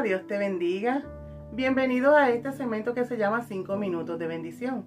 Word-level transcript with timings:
Dios 0.00 0.26
te 0.26 0.38
bendiga. 0.38 1.02
Bienvenido 1.52 2.16
a 2.16 2.30
este 2.30 2.50
segmento 2.52 2.94
que 2.94 3.04
se 3.04 3.18
llama 3.18 3.42
5 3.42 3.76
minutos 3.76 4.18
de 4.18 4.26
bendición. 4.26 4.84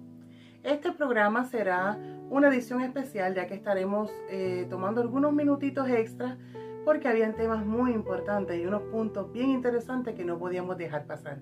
Este 0.64 0.90
programa 0.90 1.44
será 1.44 1.96
una 2.28 2.48
edición 2.48 2.80
especial 2.80 3.32
ya 3.32 3.46
que 3.46 3.54
estaremos 3.54 4.10
eh, 4.28 4.66
tomando 4.68 5.00
algunos 5.00 5.32
minutitos 5.32 5.88
extras 5.88 6.36
porque 6.84 7.06
habían 7.06 7.36
temas 7.36 7.64
muy 7.64 7.92
importantes 7.92 8.58
y 8.60 8.66
unos 8.66 8.82
puntos 8.82 9.32
bien 9.32 9.50
interesantes 9.50 10.16
que 10.16 10.24
no 10.24 10.38
podíamos 10.38 10.76
dejar 10.76 11.06
pasar. 11.06 11.38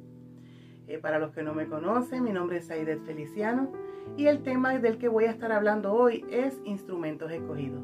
Eh, 0.87 0.99
para 0.99 1.19
los 1.19 1.33
que 1.33 1.43
no 1.43 1.55
me 1.55 1.67
conocen, 1.67 2.23
mi 2.23 2.33
nombre 2.33 2.59
es 2.59 2.71
Aidet 2.71 3.03
Feliciano 3.05 3.73
y 4.19 4.27
el 4.27 4.43
tema 4.43 4.79
del 4.79 4.99
que 4.99 5.09
voy 5.09 5.25
a 5.25 5.31
estar 5.31 5.51
hablando 5.53 5.95
hoy 5.95 6.25
es 6.31 6.61
instrumentos 6.65 7.33
escogidos. 7.33 7.83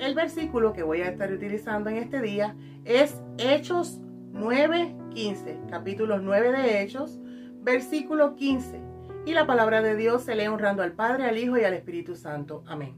El 0.00 0.14
versículo 0.14 0.72
que 0.72 0.82
voy 0.82 1.02
a 1.02 1.10
estar 1.10 1.30
utilizando 1.30 1.90
en 1.90 1.96
este 1.96 2.22
día 2.22 2.56
es 2.86 3.20
Hechos 3.36 4.00
9:15, 4.32 5.66
capítulo 5.68 6.18
9 6.18 6.52
de 6.52 6.80
Hechos, 6.80 7.18
versículo 7.60 8.34
15. 8.34 8.80
Y 9.26 9.34
la 9.34 9.46
palabra 9.46 9.82
de 9.82 9.96
Dios 9.96 10.22
se 10.22 10.34
lee 10.34 10.46
honrando 10.46 10.82
al 10.82 10.92
Padre, 10.92 11.26
al 11.26 11.36
Hijo 11.36 11.58
y 11.58 11.64
al 11.64 11.74
Espíritu 11.74 12.16
Santo. 12.16 12.64
Amén. 12.66 12.94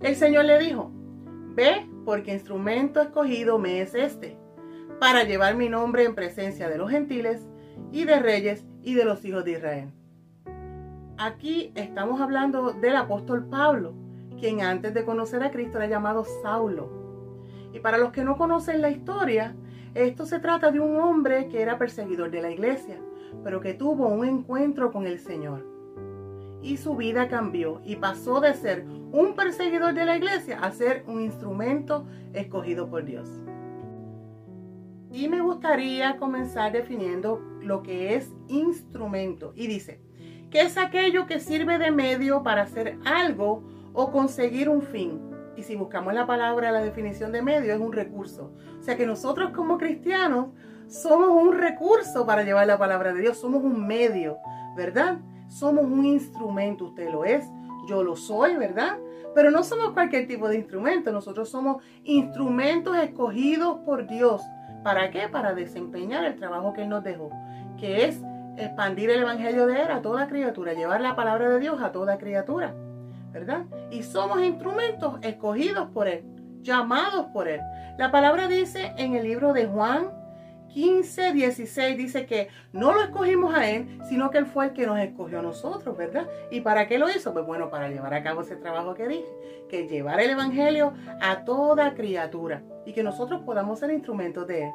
El 0.00 0.14
Señor 0.14 0.44
le 0.44 0.60
dijo, 0.60 0.92
ve 1.56 1.90
porque 2.04 2.34
instrumento 2.34 3.00
escogido 3.00 3.58
me 3.58 3.80
es 3.80 3.96
este, 3.96 4.38
para 5.00 5.24
llevar 5.24 5.56
mi 5.56 5.68
nombre 5.68 6.04
en 6.04 6.14
presencia 6.14 6.68
de 6.68 6.78
los 6.78 6.88
gentiles 6.88 7.48
y 7.90 8.04
de 8.04 8.20
reyes 8.20 8.64
y 8.84 8.94
de 8.94 9.04
los 9.04 9.24
hijos 9.24 9.44
de 9.44 9.50
Israel. 9.50 9.90
Aquí 11.18 11.72
estamos 11.74 12.20
hablando 12.20 12.74
del 12.74 12.94
apóstol 12.94 13.48
Pablo 13.48 14.07
quien 14.38 14.62
antes 14.62 14.94
de 14.94 15.04
conocer 15.04 15.42
a 15.42 15.50
Cristo 15.50 15.78
era 15.78 15.86
llamado 15.86 16.24
Saulo. 16.42 16.90
Y 17.72 17.80
para 17.80 17.98
los 17.98 18.12
que 18.12 18.24
no 18.24 18.36
conocen 18.36 18.80
la 18.80 18.90
historia, 18.90 19.54
esto 19.94 20.26
se 20.26 20.38
trata 20.38 20.70
de 20.70 20.80
un 20.80 20.96
hombre 21.00 21.48
que 21.48 21.60
era 21.60 21.78
perseguidor 21.78 22.30
de 22.30 22.42
la 22.42 22.50
iglesia, 22.50 22.98
pero 23.44 23.60
que 23.60 23.74
tuvo 23.74 24.08
un 24.08 24.26
encuentro 24.26 24.92
con 24.92 25.06
el 25.06 25.18
Señor. 25.18 25.66
Y 26.62 26.76
su 26.76 26.96
vida 26.96 27.28
cambió 27.28 27.80
y 27.84 27.96
pasó 27.96 28.40
de 28.40 28.54
ser 28.54 28.84
un 29.12 29.34
perseguidor 29.34 29.94
de 29.94 30.04
la 30.04 30.16
iglesia 30.16 30.58
a 30.60 30.70
ser 30.70 31.04
un 31.06 31.20
instrumento 31.20 32.06
escogido 32.32 32.88
por 32.88 33.04
Dios. 33.04 33.28
Y 35.10 35.28
me 35.28 35.40
gustaría 35.40 36.16
comenzar 36.18 36.72
definiendo 36.72 37.40
lo 37.62 37.82
que 37.82 38.14
es 38.14 38.30
instrumento. 38.48 39.52
Y 39.56 39.66
dice, 39.66 40.00
que 40.50 40.62
es 40.62 40.76
aquello 40.76 41.26
que 41.26 41.40
sirve 41.40 41.78
de 41.78 41.90
medio 41.90 42.42
para 42.42 42.62
hacer 42.62 42.98
algo 43.04 43.62
o 44.00 44.12
conseguir 44.12 44.68
un 44.68 44.80
fin. 44.80 45.20
Y 45.56 45.64
si 45.64 45.74
buscamos 45.74 46.14
la 46.14 46.24
palabra, 46.24 46.70
la 46.70 46.82
definición 46.82 47.32
de 47.32 47.42
medio 47.42 47.74
es 47.74 47.80
un 47.80 47.92
recurso. 47.92 48.52
O 48.78 48.82
sea 48.84 48.96
que 48.96 49.04
nosotros 49.04 49.50
como 49.50 49.76
cristianos 49.76 50.50
somos 50.86 51.30
un 51.30 51.58
recurso 51.58 52.24
para 52.24 52.44
llevar 52.44 52.68
la 52.68 52.78
palabra 52.78 53.12
de 53.12 53.22
Dios, 53.22 53.38
somos 53.38 53.64
un 53.64 53.84
medio, 53.88 54.38
¿verdad? 54.76 55.18
Somos 55.48 55.84
un 55.84 56.04
instrumento, 56.04 56.84
usted 56.84 57.10
lo 57.10 57.24
es, 57.24 57.44
yo 57.88 58.04
lo 58.04 58.14
soy, 58.14 58.54
¿verdad? 58.54 58.98
Pero 59.34 59.50
no 59.50 59.64
somos 59.64 59.90
cualquier 59.94 60.28
tipo 60.28 60.48
de 60.48 60.58
instrumento, 60.58 61.10
nosotros 61.10 61.48
somos 61.48 61.82
instrumentos 62.04 62.96
escogidos 62.98 63.78
por 63.78 64.06
Dios. 64.06 64.42
¿Para 64.84 65.10
qué? 65.10 65.28
Para 65.28 65.54
desempeñar 65.54 66.24
el 66.24 66.36
trabajo 66.36 66.72
que 66.72 66.82
Él 66.82 66.88
nos 66.88 67.02
dejó, 67.02 67.30
que 67.76 68.04
es 68.04 68.22
expandir 68.56 69.10
el 69.10 69.22
Evangelio 69.22 69.66
de 69.66 69.82
Él 69.82 69.90
a 69.90 70.02
toda 70.02 70.28
criatura, 70.28 70.74
llevar 70.74 71.00
la 71.00 71.16
palabra 71.16 71.48
de 71.48 71.58
Dios 71.58 71.82
a 71.82 71.90
toda 71.90 72.16
criatura. 72.18 72.76
¿Verdad? 73.32 73.64
Y 73.90 74.02
somos 74.02 74.42
instrumentos 74.42 75.18
escogidos 75.22 75.88
por 75.90 76.08
Él, 76.08 76.24
llamados 76.62 77.26
por 77.26 77.48
Él. 77.48 77.60
La 77.98 78.10
palabra 78.10 78.48
dice 78.48 78.92
en 78.96 79.14
el 79.14 79.24
libro 79.24 79.52
de 79.52 79.66
Juan 79.66 80.10
15, 80.68 81.32
16, 81.32 81.96
dice 81.96 82.26
que 82.26 82.48
no 82.72 82.92
lo 82.92 83.02
escogimos 83.02 83.54
a 83.54 83.68
Él, 83.68 83.98
sino 84.08 84.30
que 84.30 84.38
Él 84.38 84.46
fue 84.46 84.66
el 84.66 84.72
que 84.72 84.86
nos 84.86 84.98
escogió 84.98 85.40
a 85.40 85.42
nosotros, 85.42 85.96
¿verdad? 85.96 86.28
¿Y 86.50 86.60
para 86.60 86.86
qué 86.86 86.98
lo 86.98 87.08
hizo? 87.08 87.32
Pues 87.32 87.46
bueno, 87.46 87.70
para 87.70 87.88
llevar 87.88 88.14
a 88.14 88.22
cabo 88.22 88.42
ese 88.42 88.56
trabajo 88.56 88.94
que 88.94 89.08
dije, 89.08 89.26
que 89.68 89.88
llevar 89.88 90.20
el 90.20 90.30
Evangelio 90.30 90.92
a 91.20 91.44
toda 91.44 91.94
criatura 91.94 92.62
y 92.84 92.92
que 92.92 93.02
nosotros 93.02 93.42
podamos 93.44 93.78
ser 93.78 93.90
instrumentos 93.90 94.46
de 94.46 94.64
Él. 94.64 94.72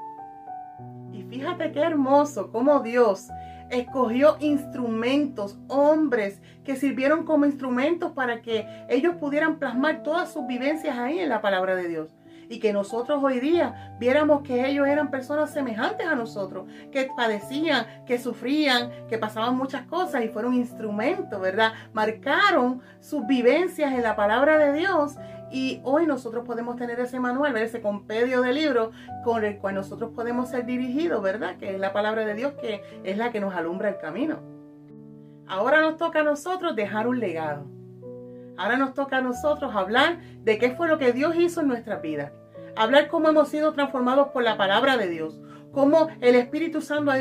Y 1.14 1.24
fíjate 1.24 1.72
qué 1.72 1.80
hermoso, 1.80 2.52
cómo 2.52 2.80
Dios 2.80 3.30
escogió 3.74 4.38
instrumentos, 4.40 5.58
hombres 5.68 6.42
que 6.64 6.76
sirvieron 6.76 7.26
como 7.26 7.46
instrumentos 7.46 8.12
para 8.12 8.42
que 8.42 8.68
ellos 8.90 9.16
pudieran 9.16 9.60
plasmar 9.60 10.04
todas 10.04 10.32
sus 10.32 10.48
vivencias 10.48 10.98
ahí 10.98 11.20
en 11.20 11.30
la 11.30 11.42
palabra 11.42 11.76
de 11.76 11.88
Dios. 11.88 12.16
Y 12.50 12.60
que 12.60 12.74
nosotros 12.74 13.24
hoy 13.24 13.40
día 13.40 13.96
viéramos 14.00 14.44
que 14.44 14.68
ellos 14.68 14.86
eran 14.88 15.10
personas 15.10 15.52
semejantes 15.52 16.06
a 16.06 16.16
nosotros, 16.16 16.68
que 16.92 17.10
padecían, 17.16 17.86
que 18.06 18.20
sufrían, 18.20 18.92
que 19.08 19.18
pasaban 19.18 19.56
muchas 19.56 19.84
cosas 19.88 20.24
y 20.24 20.28
fueron 20.28 20.54
instrumentos, 20.54 21.40
¿verdad? 21.42 21.72
Marcaron 21.94 22.82
sus 23.00 23.26
vivencias 23.26 23.94
en 23.94 24.04
la 24.04 24.16
palabra 24.16 24.58
de 24.58 24.74
Dios 24.74 25.16
y 25.54 25.80
hoy 25.84 26.08
nosotros 26.08 26.44
podemos 26.46 26.78
tener 26.78 27.00
ese 27.00 27.20
manual, 27.20 27.56
ese 27.58 27.80
compendio 27.80 28.42
de 28.42 28.54
libros 28.54 28.90
con 29.24 29.46
el 29.46 29.60
cual 29.60 29.76
nosotros 29.76 30.10
podemos 30.16 30.50
ser 30.50 30.66
dirigidos, 30.66 31.22
¿verdad? 31.22 31.58
Que 31.58 31.76
es 31.76 31.80
la 31.80 31.94
palabra 31.94 32.26
de 32.26 32.34
Dios 32.34 32.54
que 32.60 32.82
es 33.04 33.18
la 33.20 33.32
que 33.32 33.40
nos 33.40 33.54
alumbra 33.54 33.90
el 33.90 34.00
camino. 34.00 34.40
Ahora 35.46 35.82
nos 35.82 35.98
toca 35.98 36.22
a 36.22 36.24
nosotros 36.24 36.76
dejar 36.76 37.08
un 37.08 37.20
legado. 37.20 37.68
Ahora 38.58 38.78
nos 38.78 38.96
toca 38.96 39.18
a 39.18 39.22
nosotros 39.22 39.76
hablar 39.76 40.20
de 40.44 40.58
qué 40.58 40.72
fue 40.72 40.88
lo 40.88 40.98
que 40.98 41.14
Dios 41.14 41.36
hizo 41.36 41.62
en 41.62 41.68
nuestra 41.68 41.98
vida. 41.98 42.34
Hablar 42.76 43.08
cómo 43.08 43.30
hemos 43.30 43.50
sido 43.50 43.74
transformados 43.74 44.30
por 44.30 44.42
la 44.42 44.58
palabra 44.58 44.98
de 44.98 45.08
Dios. 45.08 45.40
Cómo 45.72 46.08
el 46.22 46.34
Espíritu 46.34 46.82
Santo, 46.82 47.12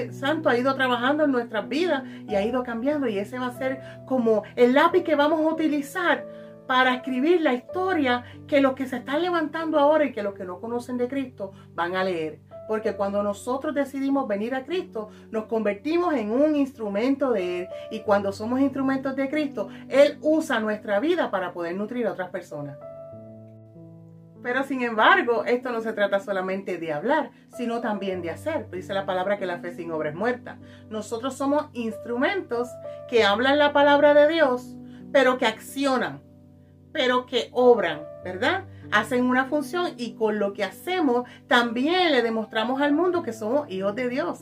ha 0.49 0.57
ido 0.57 0.75
trabajando 0.75 1.25
en 1.25 1.33
nuestras 1.33 1.69
vidas 1.69 2.03
y 2.27 2.35
ha 2.35 2.43
ido 2.43 2.63
cambiando. 2.63 3.09
Y 3.09 3.19
ese 3.19 3.39
va 3.39 3.49
a 3.49 3.59
ser 3.59 3.81
como 4.07 4.43
el 4.57 4.73
lápiz 4.73 5.03
que 5.05 5.17
vamos 5.17 5.41
a 5.41 5.53
utilizar 5.53 6.25
para 6.73 6.95
escribir 6.95 7.43
la 7.43 7.53
historia 7.53 8.25
que 8.49 8.63
los 8.63 8.73
que 8.73 8.87
se 8.87 8.97
están 8.97 9.21
levantando 9.21 9.79
ahora 9.79 10.07
y 10.07 10.13
que 10.13 10.23
los 10.23 10.33
que 10.33 10.47
no 10.47 10.59
conocen 10.59 10.97
de 10.97 11.07
Cristo 11.07 11.53
van 11.75 11.97
a 11.97 12.03
leer. 12.03 12.41
Porque 12.67 12.97
cuando 12.97 13.23
nosotros 13.23 13.75
decidimos 13.75 14.27
venir 14.27 14.55
a 14.55 14.65
Cristo, 14.65 15.11
nos 15.31 15.45
convertimos 15.45 16.15
en 16.15 16.31
un 16.31 16.57
instrumento 16.57 17.31
de 17.31 17.61
Él. 17.61 17.69
Y 17.91 18.01
cuando 18.01 18.33
somos 18.33 18.59
instrumentos 18.59 19.15
de 19.17 19.29
Cristo, 19.29 19.69
Él 19.91 20.17
usa 20.23 20.61
nuestra 20.61 20.99
vida 20.99 21.31
para 21.31 21.53
poder 21.53 21.77
nutrir 21.77 22.07
a 22.07 22.13
otras 22.13 22.31
personas. 22.31 22.79
Pero 24.43 24.63
sin 24.63 24.81
embargo, 24.81 25.45
esto 25.45 25.73
no 25.73 25.83
se 25.83 25.93
trata 25.93 26.21
solamente 26.21 26.79
de 26.79 26.91
hablar, 26.91 27.33
sino 27.55 27.83
también 27.83 28.23
de 28.23 28.31
hacer. 28.31 28.71
Dice 28.71 28.95
la 28.95 29.05
palabra 29.05 29.37
que 29.37 29.45
la 29.45 29.59
fe 29.59 29.73
sin 29.73 29.93
obra 29.93 30.09
es 30.09 30.15
muerta. 30.15 30.57
Nosotros 30.89 31.35
somos 31.35 31.67
instrumentos 31.75 32.71
que 33.11 33.25
hablan 33.25 33.59
la 33.59 33.75
palabra 33.75 34.15
de 34.15 34.27
Dios, 34.29 34.75
pero 35.13 35.37
que 35.37 35.45
accionan 35.45 36.32
pero 36.93 37.27
que 37.27 37.49
obran, 37.53 38.03
¿verdad? 38.25 38.65
Hacen 38.91 39.25
una 39.25 39.47
función 39.47 39.93
y 39.97 40.15
con 40.15 40.39
lo 40.39 40.53
que 40.53 40.65
hacemos 40.65 41.29
también 41.47 42.13
le 42.13 42.23
demostramos 42.23 42.81
al 42.81 42.93
mundo 42.93 43.23
que 43.23 43.33
somos 43.33 43.71
hijos 43.71 43.95
de 43.95 44.09
Dios. 44.09 44.41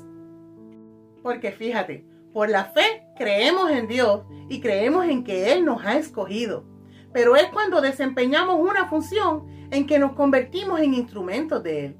Porque 1.22 1.52
fíjate, 1.52 2.04
por 2.32 2.48
la 2.48 2.64
fe 2.64 3.06
creemos 3.16 3.70
en 3.70 3.86
Dios 3.86 4.22
y 4.48 4.60
creemos 4.60 5.06
en 5.06 5.24
que 5.24 5.52
Él 5.52 5.64
nos 5.64 5.84
ha 5.84 5.96
escogido. 5.96 6.64
Pero 7.12 7.36
es 7.36 7.46
cuando 7.46 7.80
desempeñamos 7.80 8.56
una 8.58 8.88
función 8.88 9.46
en 9.70 9.86
que 9.86 9.98
nos 9.98 10.12
convertimos 10.12 10.80
en 10.80 10.94
instrumentos 10.94 11.62
de 11.62 11.86
Él. 11.86 11.96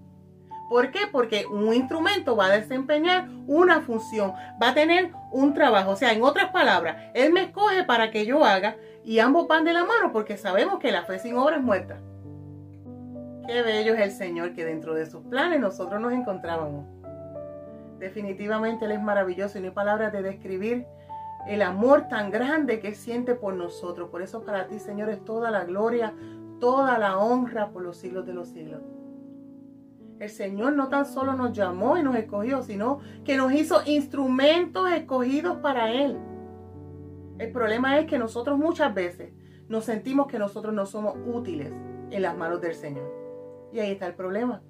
¿Por 0.71 0.93
qué? 0.93 1.00
Porque 1.10 1.47
un 1.47 1.75
instrumento 1.75 2.36
va 2.36 2.47
a 2.47 2.57
desempeñar 2.60 3.28
una 3.48 3.80
función, 3.80 4.33
va 4.63 4.69
a 4.69 4.74
tener 4.74 5.10
un 5.33 5.53
trabajo. 5.53 5.91
O 5.91 5.97
sea, 5.97 6.13
en 6.13 6.22
otras 6.22 6.51
palabras, 6.51 7.10
Él 7.13 7.33
me 7.33 7.42
escoge 7.42 7.83
para 7.83 8.13
que 8.13 8.24
yo 8.24 8.45
haga 8.45 8.77
y 9.04 9.18
ambos 9.18 9.48
van 9.48 9.64
de 9.64 9.72
la 9.72 9.84
mano 9.84 10.12
porque 10.12 10.36
sabemos 10.36 10.78
que 10.78 10.92
la 10.92 11.04
fe 11.04 11.18
sin 11.18 11.36
obra 11.36 11.56
es 11.56 11.62
muerta. 11.62 11.98
Qué 13.47 13.62
bello 13.62 13.94
es 13.94 14.00
el 14.00 14.12
Señor 14.12 14.52
que 14.54 14.64
dentro 14.64 14.94
de 14.94 15.06
sus 15.06 15.22
planes 15.24 15.60
nosotros 15.60 16.00
nos 16.00 16.12
encontrábamos. 16.12 16.84
Definitivamente 17.98 18.84
Él 18.84 18.92
es 18.92 19.02
maravilloso 19.02 19.58
y 19.58 19.62
no 19.62 19.68
hay 19.68 19.74
palabras 19.74 20.12
de 20.12 20.22
describir 20.22 20.86
el 21.47 21.62
amor 21.62 22.08
tan 22.08 22.30
grande 22.30 22.80
que 22.80 22.94
siente 22.94 23.34
por 23.34 23.54
nosotros. 23.54 24.10
Por 24.10 24.22
eso 24.22 24.44
para 24.44 24.66
ti, 24.66 24.78
Señor, 24.78 25.08
es 25.08 25.24
toda 25.24 25.50
la 25.50 25.64
gloria, 25.64 26.14
toda 26.60 26.98
la 26.98 27.18
honra 27.18 27.70
por 27.70 27.82
los 27.82 27.97
siglos 27.97 28.26
de 28.26 28.34
los 28.34 28.48
siglos. 28.48 28.82
El 30.18 30.28
Señor 30.28 30.74
no 30.74 30.88
tan 30.88 31.06
solo 31.06 31.32
nos 31.32 31.52
llamó 31.52 31.97
y 31.97 32.02
nos 32.02 32.14
escogió, 32.14 32.62
sino 32.62 33.00
que 33.24 33.38
nos 33.38 33.52
hizo 33.52 33.80
instrumentos 33.86 34.91
escogidos 34.92 35.56
para 35.58 35.91
Él. 35.91 36.18
El 37.41 37.53
problema 37.53 37.98
es 37.98 38.07
que 38.07 38.19
nosotros 38.19 38.59
muchas 38.59 38.92
veces 38.92 39.33
nos 39.66 39.87
sentimos 39.87 40.27
que 40.27 40.39
nosotros 40.39 40.75
no 40.75 40.84
somos 40.84 41.16
útiles 41.25 41.72
en 42.10 42.21
las 42.21 42.37
manos 42.37 42.60
del 42.60 42.75
Señor. 42.75 43.10
Y 43.72 43.78
ahí 43.78 43.92
está 43.92 44.07
el 44.07 44.15
problema. 44.15 44.60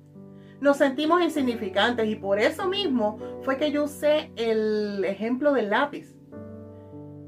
Nos 0.61 0.77
sentimos 0.77 1.21
insignificantes 1.21 2.07
y 2.07 2.15
por 2.15 2.39
eso 2.39 2.69
mismo 2.69 3.19
fue 3.43 3.57
que 3.57 3.73
yo 3.73 3.83
usé 3.83 4.31
el 4.37 5.05
ejemplo 5.05 5.53
del 5.53 5.69
lápiz. 5.69 6.15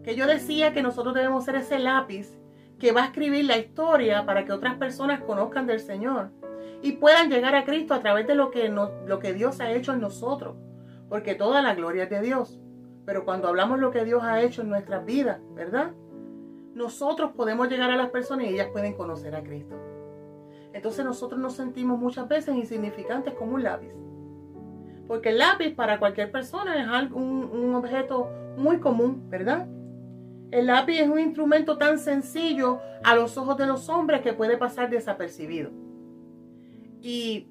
Que 0.04 0.14
yo 0.14 0.28
decía 0.28 0.72
que 0.72 0.80
nosotros 0.80 1.12
debemos 1.12 1.44
ser 1.44 1.56
ese 1.56 1.80
lápiz 1.80 2.38
que 2.78 2.92
va 2.92 3.02
a 3.02 3.06
escribir 3.06 3.44
la 3.44 3.58
historia 3.58 4.24
para 4.24 4.44
que 4.44 4.52
otras 4.52 4.76
personas 4.76 5.22
conozcan 5.22 5.66
del 5.66 5.80
Señor 5.80 6.30
y 6.82 6.92
puedan 6.92 7.30
llegar 7.30 7.56
a 7.56 7.64
Cristo 7.64 7.94
a 7.94 8.00
través 8.00 8.28
de 8.28 8.36
lo 8.36 8.52
que, 8.52 8.68
lo 8.68 9.18
que 9.18 9.32
Dios 9.32 9.58
ha 9.58 9.72
hecho 9.72 9.92
en 9.92 10.02
nosotros. 10.02 10.56
Porque 11.08 11.34
toda 11.34 11.62
la 11.62 11.74
gloria 11.74 12.04
es 12.04 12.10
de 12.10 12.22
Dios. 12.22 12.60
Pero 13.04 13.24
cuando 13.24 13.48
hablamos 13.48 13.80
lo 13.80 13.90
que 13.90 14.04
Dios 14.04 14.22
ha 14.22 14.40
hecho 14.42 14.62
en 14.62 14.68
nuestras 14.68 15.04
vidas, 15.04 15.40
¿verdad? 15.54 15.92
Nosotros 16.74 17.32
podemos 17.32 17.68
llegar 17.68 17.90
a 17.90 17.96
las 17.96 18.10
personas 18.10 18.46
y 18.46 18.50
ellas 18.50 18.68
pueden 18.72 18.94
conocer 18.94 19.34
a 19.34 19.42
Cristo. 19.42 19.76
Entonces 20.72 21.04
nosotros 21.04 21.40
nos 21.40 21.54
sentimos 21.54 21.98
muchas 21.98 22.28
veces 22.28 22.54
insignificantes 22.54 23.34
como 23.34 23.54
un 23.54 23.62
lápiz. 23.62 23.92
Porque 25.06 25.30
el 25.30 25.38
lápiz 25.38 25.74
para 25.74 25.98
cualquier 25.98 26.30
persona 26.30 27.00
es 27.02 27.10
un, 27.12 27.44
un 27.44 27.74
objeto 27.74 28.30
muy 28.56 28.78
común, 28.78 29.28
¿verdad? 29.28 29.66
El 30.50 30.66
lápiz 30.66 31.00
es 31.00 31.08
un 31.08 31.18
instrumento 31.18 31.76
tan 31.78 31.98
sencillo 31.98 32.80
a 33.02 33.14
los 33.14 33.36
ojos 33.36 33.56
de 33.56 33.66
los 33.66 33.88
hombres 33.88 34.22
que 34.22 34.32
puede 34.32 34.56
pasar 34.56 34.90
desapercibido. 34.90 35.70
Y 37.00 37.48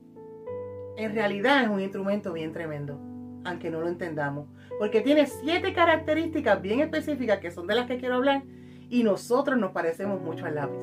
en 0.97 1.13
realidad 1.13 1.63
es 1.63 1.69
un 1.69 1.81
instrumento 1.81 2.31
bien 2.33 2.53
tremendo, 2.53 2.99
aunque 3.43 3.69
no 3.69 3.81
lo 3.81 3.87
entendamos, 3.87 4.47
porque 4.81 5.01
tiene 5.01 5.27
siete 5.27 5.73
características 5.73 6.59
bien 6.59 6.79
específicas 6.79 7.37
que 7.37 7.51
son 7.51 7.67
de 7.67 7.75
las 7.75 7.85
que 7.85 7.99
quiero 7.99 8.15
hablar 8.15 8.41
y 8.89 9.03
nosotros 9.03 9.59
nos 9.59 9.73
parecemos 9.73 10.19
mucho 10.19 10.47
al 10.47 10.55
lápiz. 10.55 10.81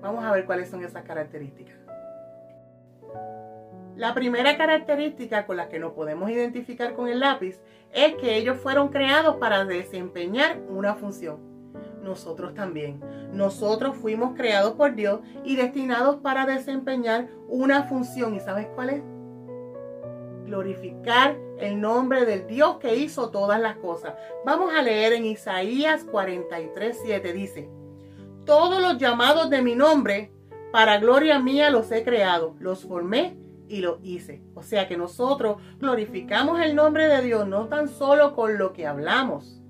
Vamos 0.00 0.22
a 0.24 0.30
ver 0.30 0.44
cuáles 0.44 0.70
son 0.70 0.84
esas 0.84 1.02
características. 1.02 1.74
La 3.96 4.14
primera 4.14 4.56
característica 4.56 5.46
con 5.46 5.56
la 5.56 5.68
que 5.68 5.80
nos 5.80 5.94
podemos 5.94 6.30
identificar 6.30 6.94
con 6.94 7.08
el 7.08 7.18
lápiz 7.18 7.60
es 7.92 8.14
que 8.14 8.36
ellos 8.36 8.58
fueron 8.58 8.90
creados 8.90 9.34
para 9.38 9.64
desempeñar 9.64 10.60
una 10.68 10.94
función. 10.94 11.40
Nosotros 12.04 12.54
también. 12.54 13.00
Nosotros 13.32 13.96
fuimos 13.96 14.36
creados 14.36 14.74
por 14.74 14.94
Dios 14.94 15.22
y 15.42 15.56
destinados 15.56 16.18
para 16.20 16.46
desempeñar 16.46 17.26
una 17.48 17.82
función. 17.82 18.36
¿Y 18.36 18.38
sabes 18.38 18.68
cuál 18.76 18.90
es? 18.90 19.02
Glorificar 20.52 21.38
el 21.60 21.80
nombre 21.80 22.26
del 22.26 22.46
Dios 22.46 22.76
que 22.76 22.94
hizo 22.94 23.30
todas 23.30 23.58
las 23.58 23.78
cosas. 23.78 24.12
Vamos 24.44 24.74
a 24.74 24.82
leer 24.82 25.14
en 25.14 25.24
Isaías 25.24 26.04
43, 26.04 27.00
7. 27.02 27.32
Dice, 27.32 27.70
todos 28.44 28.82
los 28.82 28.98
llamados 28.98 29.48
de 29.48 29.62
mi 29.62 29.74
nombre, 29.74 30.30
para 30.70 30.98
gloria 30.98 31.38
mía 31.38 31.70
los 31.70 31.90
he 31.90 32.04
creado, 32.04 32.54
los 32.58 32.84
formé 32.84 33.34
y 33.66 33.78
lo 33.78 33.98
hice. 34.02 34.42
O 34.54 34.62
sea 34.62 34.86
que 34.88 34.98
nosotros 34.98 35.56
glorificamos 35.78 36.60
el 36.60 36.76
nombre 36.76 37.08
de 37.08 37.22
Dios 37.22 37.48
no 37.48 37.68
tan 37.68 37.88
solo 37.88 38.34
con 38.36 38.58
lo 38.58 38.74
que 38.74 38.86
hablamos, 38.86 39.61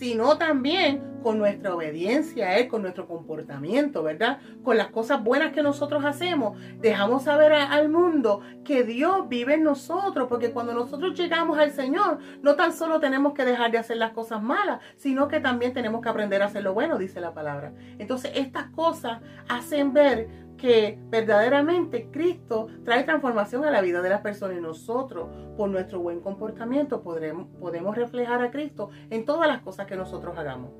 sino 0.00 0.38
también 0.38 1.20
con 1.22 1.36
nuestra 1.36 1.74
obediencia 1.74 2.46
a 2.46 2.56
Él, 2.56 2.68
con 2.68 2.80
nuestro 2.80 3.06
comportamiento, 3.06 4.02
¿verdad? 4.02 4.38
Con 4.62 4.78
las 4.78 4.86
cosas 4.88 5.22
buenas 5.22 5.52
que 5.52 5.62
nosotros 5.62 6.06
hacemos. 6.06 6.58
Dejamos 6.78 7.24
saber 7.24 7.52
al 7.52 7.90
mundo 7.90 8.40
que 8.64 8.82
Dios 8.82 9.28
vive 9.28 9.54
en 9.54 9.62
nosotros, 9.62 10.26
porque 10.26 10.52
cuando 10.52 10.72
nosotros 10.72 11.12
llegamos 11.20 11.58
al 11.58 11.72
Señor, 11.72 12.18
no 12.40 12.56
tan 12.56 12.72
solo 12.72 12.98
tenemos 12.98 13.34
que 13.34 13.44
dejar 13.44 13.72
de 13.72 13.76
hacer 13.76 13.98
las 13.98 14.12
cosas 14.12 14.42
malas, 14.42 14.80
sino 14.96 15.28
que 15.28 15.38
también 15.38 15.74
tenemos 15.74 16.00
que 16.00 16.08
aprender 16.08 16.40
a 16.40 16.46
hacer 16.46 16.62
lo 16.62 16.72
bueno, 16.72 16.96
dice 16.96 17.20
la 17.20 17.34
palabra. 17.34 17.74
Entonces, 17.98 18.32
estas 18.36 18.70
cosas 18.70 19.20
hacen 19.50 19.92
ver 19.92 20.30
que 20.60 20.98
verdaderamente 21.08 22.08
Cristo 22.10 22.68
trae 22.84 23.04
transformación 23.04 23.64
a 23.64 23.70
la 23.70 23.80
vida 23.80 24.02
de 24.02 24.10
las 24.10 24.20
personas 24.20 24.58
y 24.58 24.60
nosotros, 24.60 25.28
por 25.56 25.70
nuestro 25.70 26.00
buen 26.00 26.20
comportamiento, 26.20 27.02
podremos, 27.02 27.46
podemos 27.58 27.96
reflejar 27.96 28.42
a 28.42 28.50
Cristo 28.50 28.90
en 29.08 29.24
todas 29.24 29.48
las 29.48 29.62
cosas 29.62 29.86
que 29.86 29.96
nosotros 29.96 30.36
hagamos. 30.36 30.70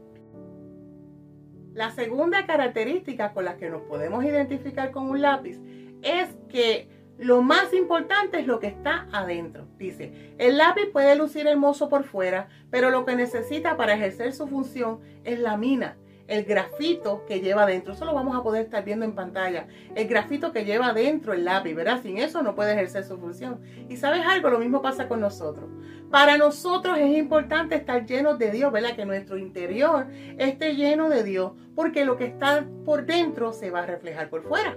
La 1.72 1.90
segunda 1.92 2.46
característica 2.46 3.32
con 3.32 3.46
la 3.46 3.56
que 3.56 3.70
nos 3.70 3.82
podemos 3.82 4.22
identificar 4.24 4.90
con 4.90 5.08
un 5.08 5.22
lápiz 5.22 5.58
es 6.02 6.36
que 6.48 6.88
lo 7.16 7.42
más 7.42 7.72
importante 7.72 8.40
es 8.40 8.46
lo 8.46 8.60
que 8.60 8.66
está 8.66 9.08
adentro. 9.12 9.66
Dice, 9.78 10.34
el 10.38 10.58
lápiz 10.58 10.86
puede 10.92 11.16
lucir 11.16 11.46
hermoso 11.46 11.88
por 11.88 12.04
fuera, 12.04 12.48
pero 12.70 12.90
lo 12.90 13.06
que 13.06 13.16
necesita 13.16 13.76
para 13.76 13.94
ejercer 13.94 14.32
su 14.32 14.46
función 14.46 15.00
es 15.24 15.38
la 15.38 15.56
mina 15.56 15.96
el 16.30 16.44
grafito 16.44 17.26
que 17.26 17.40
lleva 17.40 17.64
adentro. 17.64 17.92
Eso 17.92 18.04
lo 18.04 18.14
vamos 18.14 18.36
a 18.36 18.42
poder 18.42 18.64
estar 18.64 18.84
viendo 18.84 19.04
en 19.04 19.16
pantalla. 19.16 19.66
El 19.96 20.06
grafito 20.06 20.52
que 20.52 20.64
lleva 20.64 20.86
adentro 20.86 21.32
el 21.32 21.44
lápiz, 21.44 21.74
¿verdad? 21.74 22.00
Sin 22.02 22.18
eso 22.18 22.40
no 22.42 22.54
puede 22.54 22.72
ejercer 22.72 23.02
su 23.02 23.18
función. 23.18 23.60
Y 23.88 23.96
sabes 23.96 24.24
algo, 24.24 24.48
lo 24.48 24.60
mismo 24.60 24.80
pasa 24.80 25.08
con 25.08 25.20
nosotros. 25.20 25.68
Para 26.08 26.38
nosotros 26.38 26.98
es 26.98 27.18
importante 27.18 27.74
estar 27.74 28.06
llenos 28.06 28.38
de 28.38 28.52
Dios, 28.52 28.72
¿verdad? 28.72 28.94
Que 28.94 29.04
nuestro 29.04 29.38
interior 29.38 30.06
esté 30.38 30.76
lleno 30.76 31.08
de 31.08 31.24
Dios, 31.24 31.52
porque 31.74 32.04
lo 32.04 32.16
que 32.16 32.26
está 32.26 32.64
por 32.84 33.06
dentro 33.06 33.52
se 33.52 33.72
va 33.72 33.80
a 33.80 33.86
reflejar 33.86 34.30
por 34.30 34.44
fuera. 34.44 34.76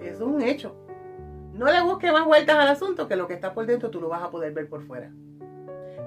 Eso 0.00 0.12
es 0.12 0.20
un 0.20 0.42
hecho. 0.42 0.76
No 1.52 1.66
le 1.66 1.82
busques 1.82 2.12
más 2.12 2.24
vueltas 2.24 2.56
al 2.56 2.66
asunto, 2.66 3.06
que 3.06 3.14
lo 3.14 3.28
que 3.28 3.34
está 3.34 3.54
por 3.54 3.64
dentro 3.64 3.90
tú 3.90 4.00
lo 4.00 4.08
vas 4.08 4.24
a 4.24 4.30
poder 4.30 4.52
ver 4.52 4.68
por 4.68 4.82
fuera. 4.82 5.12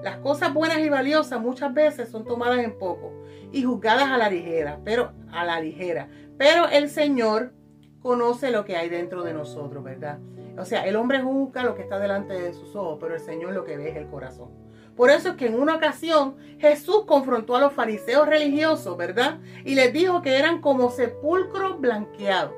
Las 0.02 0.18
cosas 0.18 0.54
buenas 0.54 0.78
y 0.78 0.88
valiosas 0.88 1.40
muchas 1.40 1.74
veces 1.74 2.08
son 2.08 2.24
tomadas 2.24 2.58
en 2.58 2.78
poco 2.78 3.12
y 3.52 3.62
juzgadas 3.62 4.10
a 4.10 4.18
la 4.18 4.30
ligera, 4.30 4.78
pero 4.84 5.12
a 5.32 5.44
la 5.44 5.60
ligera. 5.60 6.08
Pero 6.36 6.68
el 6.68 6.88
Señor 6.88 7.52
conoce 8.00 8.50
lo 8.50 8.64
que 8.64 8.76
hay 8.76 8.88
dentro 8.88 9.24
de 9.24 9.34
nosotros, 9.34 9.82
¿verdad? 9.82 10.18
O 10.56 10.64
sea, 10.64 10.86
el 10.86 10.96
hombre 10.96 11.20
juzga 11.20 11.62
lo 11.62 11.74
que 11.74 11.82
está 11.82 11.98
delante 11.98 12.34
de 12.34 12.52
sus 12.52 12.74
ojos, 12.74 12.98
pero 13.00 13.14
el 13.14 13.20
Señor 13.20 13.52
lo 13.52 13.64
que 13.64 13.76
ve 13.76 13.90
es 13.90 13.96
el 13.96 14.08
corazón. 14.08 14.50
Por 14.96 15.10
eso 15.10 15.30
es 15.30 15.34
que 15.36 15.46
en 15.46 15.54
una 15.54 15.76
ocasión 15.76 16.36
Jesús 16.58 17.04
confrontó 17.06 17.54
a 17.54 17.60
los 17.60 17.72
fariseos 17.72 18.28
religiosos, 18.28 18.96
¿verdad? 18.96 19.38
Y 19.64 19.76
les 19.76 19.92
dijo 19.92 20.22
que 20.22 20.36
eran 20.36 20.60
como 20.60 20.90
sepulcro 20.90 21.78
blanqueado. 21.78 22.52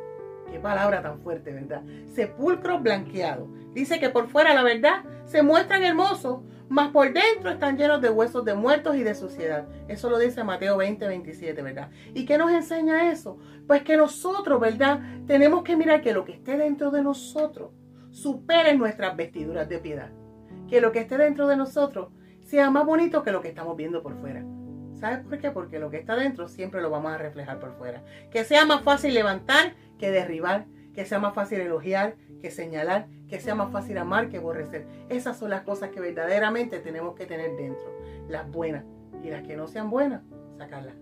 Qué 0.51 0.59
palabra 0.59 1.03
tan 1.03 1.21
fuerte, 1.21 1.53
¿verdad? 1.53 1.83
Sepulcro 2.15 2.81
blanqueado. 2.81 3.47
Dice 3.75 4.01
que 4.01 4.09
por 4.09 4.29
fuera, 4.29 4.55
la 4.55 4.63
verdad, 4.63 5.05
se 5.27 5.43
muestran 5.43 5.83
hermosos, 5.83 6.41
mas 6.71 6.93
por 6.93 7.13
dentro 7.13 7.51
están 7.51 7.77
llenos 7.77 8.01
de 8.01 8.11
huesos 8.11 8.45
de 8.45 8.55
muertos 8.55 8.95
y 8.95 9.03
de 9.03 9.17
suciedad. 9.17 9.67
Eso 9.89 10.09
lo 10.09 10.21
dice 10.21 10.45
Mateo 10.45 10.77
20, 10.77 11.05
27, 11.05 11.63
¿verdad? 11.63 11.91
¿Y 12.15 12.25
qué 12.25 12.39
nos 12.39 12.53
enseña 12.53 13.11
eso? 13.11 13.39
Pues 13.67 13.83
que 13.83 13.97
nosotros, 13.97 14.61
¿verdad? 14.61 15.01
Tenemos 15.27 15.65
que 15.65 15.77
mirar 15.77 16.01
que 16.01 16.13
lo 16.13 16.25
que 16.25 16.35
esté 16.35 16.57
dentro 16.57 16.93
de 16.93 17.03
nosotros 17.03 17.73
supere 18.13 18.77
nuestras 18.77 19.17
vestiduras 19.17 19.69
de 19.69 19.81
piedad. 19.81 20.13
Que 20.69 20.81
lo 20.81 20.93
que 20.93 21.01
esté 21.01 21.19
dentro 21.19 21.49
de 21.49 21.57
nosotros 21.57 22.13
sea 22.45 22.71
más 22.71 22.87
bonito 22.87 23.25
que 23.25 23.33
lo 23.33 23.43
que 23.43 23.49
estamos 23.49 23.77
viendo 23.77 24.01
por 24.01 24.15
fuera. 24.21 24.45
¿Sabes 24.95 25.25
por 25.25 25.39
qué? 25.41 25.51
Porque 25.51 25.81
lo 25.81 25.91
que 25.91 25.97
está 25.97 26.15
dentro 26.15 26.47
siempre 26.47 26.83
lo 26.83 26.91
vamos 26.91 27.11
a 27.11 27.19
reflejar 27.19 27.59
por 27.59 27.77
fuera. 27.79 28.05
Que 28.31 28.45
sea 28.45 28.65
más 28.65 28.83
fácil 28.83 29.13
levantar 29.13 29.75
que 29.99 30.13
derribar, 30.13 30.67
que 30.95 31.05
sea 31.05 31.19
más 31.19 31.35
fácil 31.35 31.61
elogiar 31.61 32.15
que 32.41 32.51
señalar, 32.51 33.07
que 33.29 33.41
sea 33.41 33.55
más 33.55 33.71
fácil 33.71 33.99
amar 33.99 34.29
que 34.29 34.39
aborrecer. 34.39 34.87
Esas 35.09 35.39
son 35.39 35.51
las 35.51 35.63
cosas 35.63 35.91
que 35.91 36.01
verdaderamente 36.01 36.81
tenemos 36.81 37.15
que 37.15 37.27
tener 37.27 37.57
dentro. 37.57 37.91
Las 38.29 38.51
buenas 38.51 38.85
y 39.23 39.31
las 39.31 39.43
que 39.43 39.57
no 39.57 39.67
sean 39.67 39.91
buenas, 39.91 40.23
sacarlas. 40.59 40.95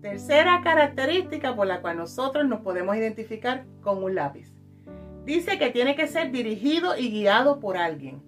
Tercera 0.00 0.60
característica 0.62 1.56
por 1.56 1.66
la 1.66 1.80
cual 1.80 1.96
nosotros 1.96 2.46
nos 2.46 2.60
podemos 2.60 2.96
identificar 2.96 3.64
con 3.80 4.02
un 4.02 4.14
lápiz. 4.14 4.52
Dice 5.24 5.58
que 5.58 5.70
tiene 5.70 5.96
que 5.96 6.06
ser 6.06 6.30
dirigido 6.30 6.96
y 6.96 7.10
guiado 7.10 7.58
por 7.58 7.76
alguien. 7.76 8.22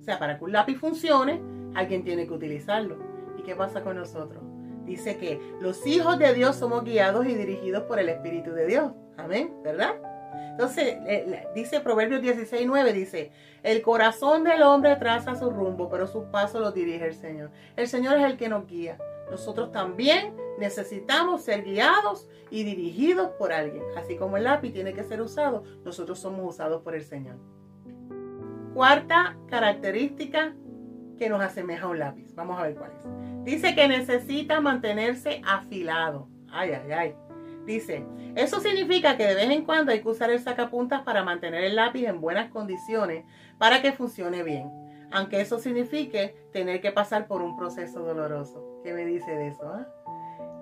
O 0.00 0.02
sea, 0.02 0.18
para 0.18 0.38
que 0.38 0.44
un 0.44 0.52
lápiz 0.52 0.76
funcione, 0.76 1.40
alguien 1.74 2.04
tiene 2.04 2.26
que 2.26 2.32
utilizarlo. 2.32 2.98
¿Y 3.38 3.42
qué 3.42 3.54
pasa 3.54 3.82
con 3.82 3.96
nosotros? 3.96 4.42
Dice 4.84 5.18
que 5.18 5.38
los 5.60 5.86
hijos 5.86 6.18
de 6.18 6.34
Dios 6.34 6.56
somos 6.56 6.84
guiados 6.84 7.26
y 7.26 7.34
dirigidos 7.34 7.84
por 7.84 7.98
el 7.98 8.08
Espíritu 8.08 8.52
de 8.52 8.66
Dios. 8.66 8.92
Amén, 9.16 9.52
¿verdad? 9.62 9.94
Entonces, 10.50 10.98
dice 11.54 11.80
Proverbios 11.80 12.20
16, 12.20 12.66
9, 12.66 12.92
dice, 12.92 13.32
el 13.62 13.82
corazón 13.82 14.44
del 14.44 14.62
hombre 14.62 14.96
traza 14.96 15.34
su 15.34 15.50
rumbo, 15.50 15.88
pero 15.88 16.06
sus 16.06 16.24
pasos 16.26 16.60
los 16.60 16.74
dirige 16.74 17.06
el 17.06 17.14
Señor. 17.14 17.50
El 17.76 17.88
Señor 17.88 18.18
es 18.18 18.24
el 18.24 18.36
que 18.36 18.48
nos 18.48 18.66
guía. 18.66 18.98
Nosotros 19.30 19.70
también 19.72 20.34
necesitamos 20.58 21.42
ser 21.42 21.62
guiados 21.62 22.28
y 22.50 22.64
dirigidos 22.64 23.30
por 23.38 23.52
alguien. 23.52 23.84
Así 23.96 24.16
como 24.16 24.36
el 24.36 24.44
lápiz 24.44 24.72
tiene 24.72 24.92
que 24.92 25.04
ser 25.04 25.22
usado, 25.22 25.64
nosotros 25.84 26.18
somos 26.18 26.46
usados 26.46 26.82
por 26.82 26.94
el 26.94 27.04
Señor. 27.04 27.36
Cuarta 28.74 29.36
característica 29.48 30.54
que 31.18 31.28
nos 31.28 31.42
asemeja 31.42 31.86
a 31.86 31.88
un 31.90 31.98
lápiz. 31.98 32.34
Vamos 32.34 32.58
a 32.58 32.62
ver 32.62 32.74
cuál 32.74 32.92
es. 32.92 33.44
Dice 33.44 33.74
que 33.74 33.88
necesita 33.88 34.60
mantenerse 34.60 35.42
afilado. 35.46 36.28
Ay, 36.50 36.72
ay, 36.72 36.92
ay. 36.92 37.14
Dice, 37.70 38.04
eso 38.34 38.58
significa 38.58 39.16
que 39.16 39.24
de 39.24 39.36
vez 39.36 39.48
en 39.48 39.64
cuando 39.64 39.92
hay 39.92 40.02
que 40.02 40.08
usar 40.08 40.28
el 40.28 40.40
sacapuntas 40.40 41.02
para 41.02 41.22
mantener 41.22 41.62
el 41.62 41.76
lápiz 41.76 42.04
en 42.04 42.20
buenas 42.20 42.50
condiciones 42.50 43.24
para 43.58 43.80
que 43.80 43.92
funcione 43.92 44.42
bien. 44.42 44.72
Aunque 45.12 45.40
eso 45.40 45.60
signifique 45.60 46.34
tener 46.52 46.80
que 46.80 46.90
pasar 46.90 47.28
por 47.28 47.42
un 47.42 47.56
proceso 47.56 48.00
doloroso. 48.00 48.80
¿Qué 48.82 48.92
me 48.92 49.04
dice 49.04 49.30
de 49.30 49.46
eso? 49.46 49.72
Ah? 49.72 49.86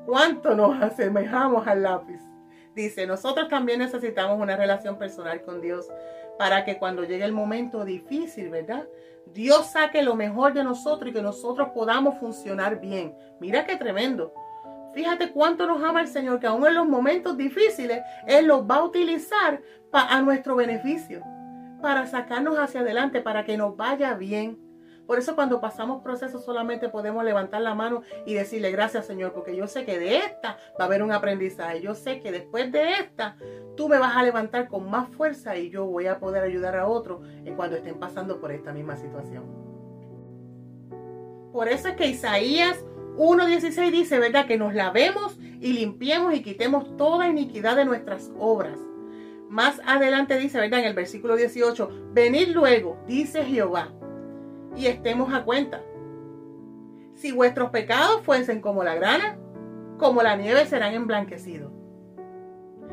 ¿Cuánto 0.04 0.54
nos 0.54 0.82
asemejamos 0.82 1.66
al 1.66 1.82
lápiz? 1.82 2.20
Dice, 2.74 3.06
nosotros 3.06 3.48
también 3.48 3.78
necesitamos 3.78 4.38
una 4.38 4.56
relación 4.56 4.98
personal 4.98 5.40
con 5.40 5.62
Dios 5.62 5.88
para 6.38 6.66
que 6.66 6.76
cuando 6.76 7.04
llegue 7.04 7.24
el 7.24 7.32
momento 7.32 7.86
difícil, 7.86 8.50
¿verdad? 8.50 8.86
Dios 9.32 9.70
saque 9.70 10.02
lo 10.02 10.14
mejor 10.14 10.52
de 10.52 10.62
nosotros 10.62 11.08
y 11.08 11.14
que 11.14 11.22
nosotros 11.22 11.70
podamos 11.74 12.18
funcionar 12.18 12.82
bien. 12.82 13.14
Mira 13.40 13.64
qué 13.64 13.76
tremendo. 13.76 14.34
Fíjate 14.98 15.30
cuánto 15.30 15.64
nos 15.64 15.80
ama 15.80 16.00
el 16.00 16.08
Señor, 16.08 16.40
que 16.40 16.48
aún 16.48 16.66
en 16.66 16.74
los 16.74 16.88
momentos 16.88 17.36
difíciles, 17.36 18.02
Él 18.26 18.48
los 18.48 18.68
va 18.68 18.78
a 18.78 18.82
utilizar 18.82 19.62
a 19.92 20.20
nuestro 20.22 20.56
beneficio, 20.56 21.22
para 21.80 22.04
sacarnos 22.08 22.58
hacia 22.58 22.80
adelante, 22.80 23.20
para 23.20 23.44
que 23.44 23.56
nos 23.56 23.76
vaya 23.76 24.14
bien. 24.14 24.58
Por 25.06 25.20
eso 25.20 25.36
cuando 25.36 25.60
pasamos 25.60 26.02
procesos 26.02 26.44
solamente 26.44 26.88
podemos 26.88 27.22
levantar 27.22 27.60
la 27.60 27.76
mano 27.76 28.02
y 28.26 28.34
decirle 28.34 28.72
gracias 28.72 29.06
Señor, 29.06 29.32
porque 29.32 29.54
yo 29.54 29.68
sé 29.68 29.84
que 29.84 30.00
de 30.00 30.16
esta 30.16 30.58
va 30.72 30.82
a 30.82 30.84
haber 30.86 31.04
un 31.04 31.12
aprendizaje. 31.12 31.80
Yo 31.80 31.94
sé 31.94 32.18
que 32.18 32.32
después 32.32 32.72
de 32.72 32.94
esta 32.94 33.36
tú 33.76 33.88
me 33.88 33.98
vas 33.98 34.16
a 34.16 34.24
levantar 34.24 34.66
con 34.66 34.90
más 34.90 35.08
fuerza 35.10 35.56
y 35.56 35.70
yo 35.70 35.86
voy 35.86 36.08
a 36.08 36.18
poder 36.18 36.42
ayudar 36.42 36.76
a 36.76 36.88
otros 36.88 37.20
cuando 37.54 37.76
estén 37.76 38.00
pasando 38.00 38.40
por 38.40 38.50
esta 38.50 38.72
misma 38.72 38.96
situación. 38.96 39.44
Por 41.52 41.68
eso 41.68 41.86
es 41.86 41.94
que 41.94 42.08
Isaías 42.08 42.84
1.16 43.18 43.90
dice, 43.90 44.18
¿verdad? 44.20 44.46
Que 44.46 44.56
nos 44.56 44.74
lavemos 44.74 45.38
y 45.60 45.72
limpiemos 45.72 46.34
y 46.34 46.42
quitemos 46.42 46.96
toda 46.96 47.28
iniquidad 47.28 47.74
de 47.74 47.84
nuestras 47.84 48.30
obras. 48.38 48.78
Más 49.48 49.80
adelante 49.84 50.38
dice, 50.38 50.58
¿verdad? 50.58 50.80
En 50.80 50.86
el 50.86 50.94
versículo 50.94 51.34
18, 51.34 52.10
venid 52.12 52.48
luego, 52.48 53.02
dice 53.08 53.44
Jehová, 53.44 53.92
y 54.76 54.86
estemos 54.86 55.34
a 55.34 55.44
cuenta. 55.44 55.82
Si 57.14 57.32
vuestros 57.32 57.70
pecados 57.70 58.22
fuesen 58.22 58.60
como 58.60 58.84
la 58.84 58.94
grana, 58.94 59.36
como 59.98 60.22
la 60.22 60.36
nieve 60.36 60.64
serán 60.66 60.94
emblanquecidos. 60.94 61.72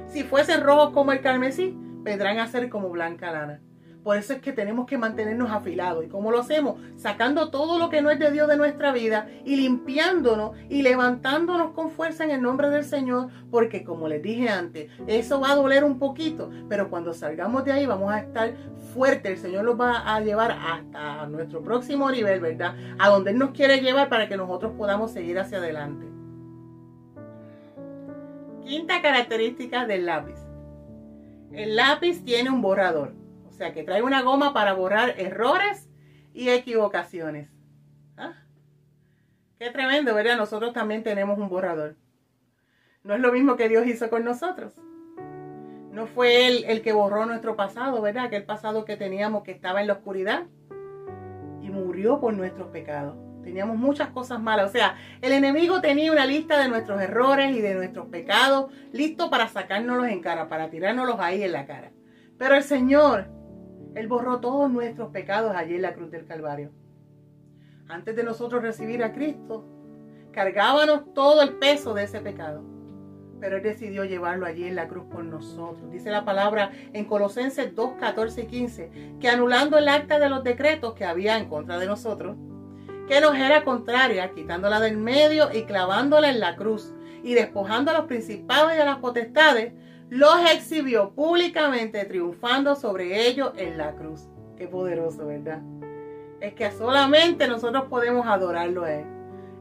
Si 0.08 0.24
fuesen 0.24 0.64
rojos 0.64 0.90
como 0.92 1.12
el 1.12 1.22
carmesí, 1.22 1.78
vendrán 1.78 2.40
a 2.40 2.48
ser 2.48 2.70
como 2.70 2.90
blanca 2.90 3.32
lana. 3.32 3.62
Por 4.06 4.18
eso 4.18 4.34
es 4.34 4.40
que 4.40 4.52
tenemos 4.52 4.86
que 4.86 5.00
mantenernos 5.00 5.50
afilados. 5.50 6.06
¿Y 6.06 6.10
cómo 6.10 6.30
lo 6.30 6.42
hacemos? 6.42 6.80
Sacando 6.96 7.50
todo 7.50 7.80
lo 7.80 7.90
que 7.90 8.04
no 8.04 8.12
es 8.12 8.20
de 8.20 8.30
Dios 8.30 8.48
de 8.48 8.56
nuestra 8.56 8.92
vida 8.92 9.28
y 9.44 9.56
limpiándonos 9.56 10.52
y 10.70 10.84
levantándonos 10.84 11.72
con 11.72 11.90
fuerza 11.90 12.24
en 12.24 12.30
el 12.30 12.44
nombre 12.44 12.70
del 12.70 12.84
Señor. 12.84 13.30
Porque 13.50 13.84
como 13.84 14.08
les 14.08 14.22
dije 14.22 14.48
antes, 14.48 14.92
eso 15.08 15.42
va 15.42 15.54
a 15.54 15.56
doler 15.56 15.84
un 15.84 15.98
poquito. 15.98 16.52
Pero 16.70 16.92
cuando 16.92 17.16
salgamos 17.16 17.66
de 17.66 17.72
ahí 17.72 17.88
vamos 17.88 18.14
a 18.14 18.20
estar 18.20 18.54
fuertes. 18.94 19.32
El 19.32 19.38
Señor 19.40 19.66
nos 19.66 19.82
va 19.82 20.14
a 20.14 20.22
llevar 20.22 20.52
hasta 20.52 21.26
nuestro 21.26 21.64
próximo 21.64 22.12
nivel, 22.12 22.40
¿verdad? 22.40 22.76
A 23.00 23.10
donde 23.10 23.32
Él 23.32 23.40
nos 23.40 23.54
quiere 23.54 23.82
llevar 23.82 24.08
para 24.08 24.30
que 24.30 24.38
nosotros 24.38 24.74
podamos 24.78 25.10
seguir 25.14 25.40
hacia 25.40 25.58
adelante. 25.58 26.06
Quinta 28.64 29.02
característica 29.02 29.88
del 29.88 30.06
lápiz. 30.06 30.38
El 31.52 31.76
lápiz 31.76 32.24
tiene 32.24 32.52
un 32.52 32.62
borrador. 32.62 33.25
O 33.56 33.58
sea, 33.58 33.72
que 33.72 33.84
trae 33.84 34.02
una 34.02 34.22
goma 34.22 34.54
para 34.54 34.74
borrar 34.74 35.18
errores 35.18 35.88
y 36.34 36.50
equivocaciones. 36.50 37.48
¿Ah? 38.18 38.34
Qué 39.58 39.70
tremendo, 39.70 40.14
¿verdad? 40.14 40.36
Nosotros 40.36 40.74
también 40.74 41.04
tenemos 41.04 41.40
un 41.40 41.48
borrador. 41.48 41.96
No 43.04 43.14
es 43.14 43.22
lo 43.22 43.32
mismo 43.32 43.56
que 43.56 43.70
Dios 43.70 43.88
hizo 43.88 44.10
con 44.10 44.26
nosotros. 44.26 44.74
No 45.90 46.06
fue 46.06 46.48
Él 46.48 46.66
el 46.68 46.82
que 46.82 46.92
borró 46.92 47.26
nuestro 47.26 47.56
pasado, 47.56 48.02
¿verdad? 48.02 48.26
Aquel 48.26 48.44
pasado 48.44 48.84
que 48.84 48.98
teníamos 48.98 49.44
que 49.44 49.52
estaba 49.52 49.80
en 49.80 49.88
la 49.88 49.94
oscuridad 49.94 50.48
y 51.62 51.70
murió 51.70 52.20
por 52.20 52.34
nuestros 52.34 52.68
pecados. 52.72 53.16
Teníamos 53.42 53.78
muchas 53.78 54.10
cosas 54.10 54.42
malas. 54.42 54.70
O 54.70 54.74
sea, 54.74 54.98
el 55.22 55.32
enemigo 55.32 55.80
tenía 55.80 56.12
una 56.12 56.26
lista 56.26 56.60
de 56.60 56.68
nuestros 56.68 57.02
errores 57.02 57.56
y 57.56 57.62
de 57.62 57.74
nuestros 57.74 58.08
pecados 58.08 58.70
listo 58.92 59.30
para 59.30 59.48
sacárnoslos 59.48 60.08
en 60.08 60.20
cara, 60.20 60.50
para 60.50 60.70
tirárnoslos 60.70 61.22
ahí 61.22 61.42
en 61.42 61.54
la 61.54 61.66
cara. 61.66 61.94
Pero 62.38 62.56
el 62.56 62.64
Señor 62.64 63.34
él 63.96 64.08
borró 64.08 64.42
todos 64.42 64.70
nuestros 64.70 65.10
pecados 65.12 65.56
allí 65.56 65.76
en 65.76 65.82
la 65.82 65.94
cruz 65.94 66.12
del 66.12 66.26
Calvario. 66.26 66.72
Antes 67.88 68.16
de 68.16 68.24
nosotros 68.24 68.62
recibir 68.62 69.04
a 69.04 69.14
Cristo, 69.14 69.66
cargábamos 70.34 71.14
todo 71.14 71.42
el 71.42 71.54
peso 71.54 71.94
de 71.94 72.04
ese 72.04 72.20
pecado. 72.20 72.64
Pero 73.40 73.58
Él 73.58 73.64
decidió 73.64 74.04
llevarlo 74.04 74.46
allí 74.46 74.66
en 74.66 74.76
la 74.76 74.88
cruz 74.88 75.06
por 75.06 75.24
nosotros. 75.24 75.92
Dice 75.92 76.10
la 76.10 76.26
palabra 76.26 76.72
en 76.94 77.06
Colosenses 77.06 77.74
2, 77.74 77.94
14 78.00 78.42
y 78.42 78.46
15, 78.48 78.92
que 79.20 79.30
anulando 79.30 79.78
el 79.78 79.88
acta 79.88 80.20
de 80.20 80.30
los 80.30 80.44
decretos 80.44 80.94
que 80.94 81.06
había 81.06 81.38
en 81.38 81.48
contra 81.48 81.78
de 81.78 81.86
nosotros, 81.86 82.36
que 83.08 83.22
nos 83.22 83.36
era 83.36 83.64
contraria, 83.64 84.32
quitándola 84.34 84.80
del 84.80 84.98
medio 84.98 85.54
y 85.54 85.64
clavándola 85.64 86.30
en 86.30 86.40
la 86.40 86.56
cruz, 86.56 86.94
y 87.24 87.34
despojando 87.34 87.92
a 87.92 87.98
los 87.98 88.08
principados 88.08 88.74
y 88.76 88.80
a 88.80 88.86
las 88.86 88.98
potestades, 88.98 89.74
los 90.10 90.36
exhibió 90.52 91.12
públicamente 91.12 92.06
triunfando 92.06 92.76
sobre 92.76 93.28
ellos 93.28 93.54
en 93.58 93.78
la 93.78 93.96
cruz. 93.96 94.28
Qué 94.58 94.68
poderoso, 94.68 95.26
¿verdad? 95.26 95.62
Es 96.40 96.54
que 96.54 96.72
solamente 96.72 97.48
nosotros 97.48 97.86
podemos 97.90 98.28
adorarlo 98.28 98.84
a 98.84 98.94
Él. 98.94 99.06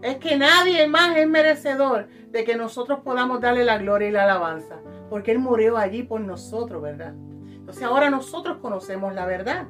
Es 0.02 0.16
que 0.16 0.36
nadie 0.36 0.86
más 0.86 1.16
es 1.16 1.26
merecedor 1.26 2.08
de 2.30 2.44
que 2.44 2.56
nosotros 2.56 3.00
podamos 3.00 3.40
darle 3.40 3.64
la 3.64 3.78
gloria 3.78 4.08
y 4.08 4.12
la 4.12 4.24
alabanza, 4.24 4.76
porque 5.08 5.32
Él 5.32 5.38
murió 5.38 5.78
allí 5.78 6.02
por 6.02 6.20
nosotros, 6.20 6.82
¿verdad? 6.82 7.14
Entonces 7.46 7.82
ahora 7.82 8.10
nosotros 8.10 8.58
conocemos 8.58 9.14
la 9.14 9.24
verdad 9.24 9.66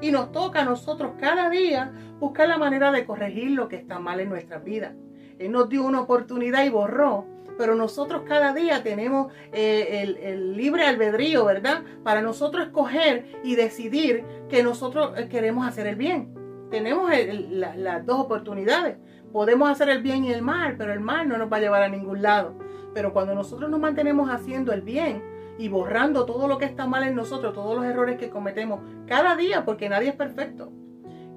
y 0.00 0.10
nos 0.10 0.32
toca 0.32 0.62
a 0.62 0.64
nosotros 0.64 1.12
cada 1.20 1.50
día 1.50 1.92
buscar 2.18 2.48
la 2.48 2.56
manera 2.56 2.90
de 2.90 3.04
corregir 3.04 3.50
lo 3.50 3.68
que 3.68 3.76
está 3.76 3.98
mal 3.98 4.20
en 4.20 4.30
nuestra 4.30 4.58
vida. 4.58 4.94
Él 5.38 5.52
nos 5.52 5.68
dio 5.68 5.84
una 5.84 6.00
oportunidad 6.00 6.64
y 6.64 6.70
borró 6.70 7.26
pero 7.58 7.74
nosotros 7.74 8.22
cada 8.26 8.52
día 8.52 8.82
tenemos 8.82 9.32
eh, 9.52 10.16
el, 10.22 10.56
libre 10.56 10.86
albedrío, 10.86 11.44
¿verdad? 11.44 11.82
Para 12.02 12.22
nosotros 12.22 12.66
escoger 12.66 13.26
y 13.42 13.56
decidir 13.56 14.24
que 14.48 14.62
nosotros 14.62 15.12
eh, 15.16 15.28
queremos 15.28 15.66
hacer 15.66 15.86
el 15.86 15.96
bien. 15.96 16.34
Tenemos 16.70 17.10
las 17.50 18.04
dos 18.04 18.20
oportunidades. 18.20 18.96
Podemos 19.32 19.70
hacer 19.70 19.88
el 19.88 20.02
bien 20.02 20.24
y 20.24 20.32
el 20.32 20.42
mal, 20.42 20.76
pero 20.76 20.92
el 20.92 21.00
mal 21.00 21.28
no 21.28 21.38
nos 21.38 21.52
va 21.52 21.58
a 21.58 21.60
llevar 21.60 21.82
a 21.82 21.88
ningún 21.88 22.22
lado. 22.22 22.58
Pero 22.92 23.12
cuando 23.12 23.34
nosotros 23.34 23.70
nos 23.70 23.78
mantenemos 23.78 24.30
haciendo 24.30 24.72
el 24.72 24.82
bien, 24.82 25.22
y 25.58 25.68
borrando 25.68 26.26
todo 26.26 26.48
lo 26.48 26.58
que 26.58 26.66
está 26.66 26.86
mal 26.86 27.02
en 27.04 27.14
nosotros, 27.14 27.54
todos 27.54 27.76
los 27.76 27.84
errores 27.84 28.18
que 28.18 28.30
cometemos 28.30 28.80
cada 29.06 29.36
día, 29.36 29.64
porque 29.64 29.88
nadie 29.88 30.10
es 30.10 30.14
perfecto. 30.14 30.70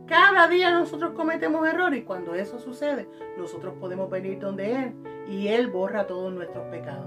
Cada 0.10 0.48
día 0.48 0.72
nosotros 0.72 1.12
cometemos 1.12 1.68
errores 1.68 2.00
y 2.00 2.02
cuando 2.02 2.34
eso 2.34 2.58
sucede, 2.58 3.08
nosotros 3.38 3.76
podemos 3.80 4.10
venir 4.10 4.40
donde 4.40 4.72
Él 4.74 4.94
y 5.30 5.50
Él 5.50 5.68
borra 5.68 6.08
todos 6.08 6.34
nuestros 6.34 6.66
pecados. 6.70 7.06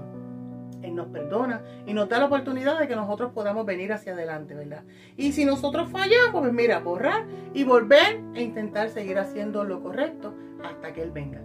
Él 0.81 0.95
nos 0.95 1.07
perdona 1.07 1.61
y 1.85 1.93
nos 1.93 2.07
da 2.07 2.19
la 2.19 2.27
oportunidad 2.27 2.79
de 2.79 2.87
que 2.87 2.95
nosotros 2.95 3.33
podamos 3.33 3.65
venir 3.65 3.91
hacia 3.91 4.13
adelante, 4.13 4.53
¿verdad? 4.53 4.85
Y 5.17 5.33
si 5.33 5.43
nosotros 5.43 5.89
fallamos, 5.89 6.31
pues 6.31 6.53
mira, 6.53 6.79
borrar 6.79 7.25
y 7.53 7.65
volver 7.65 8.21
e 8.35 8.41
intentar 8.41 8.87
seguir 8.87 9.19
haciendo 9.19 9.65
lo 9.65 9.83
correcto 9.83 10.33
hasta 10.63 10.93
que 10.93 11.01
Él 11.01 11.11
venga. 11.11 11.41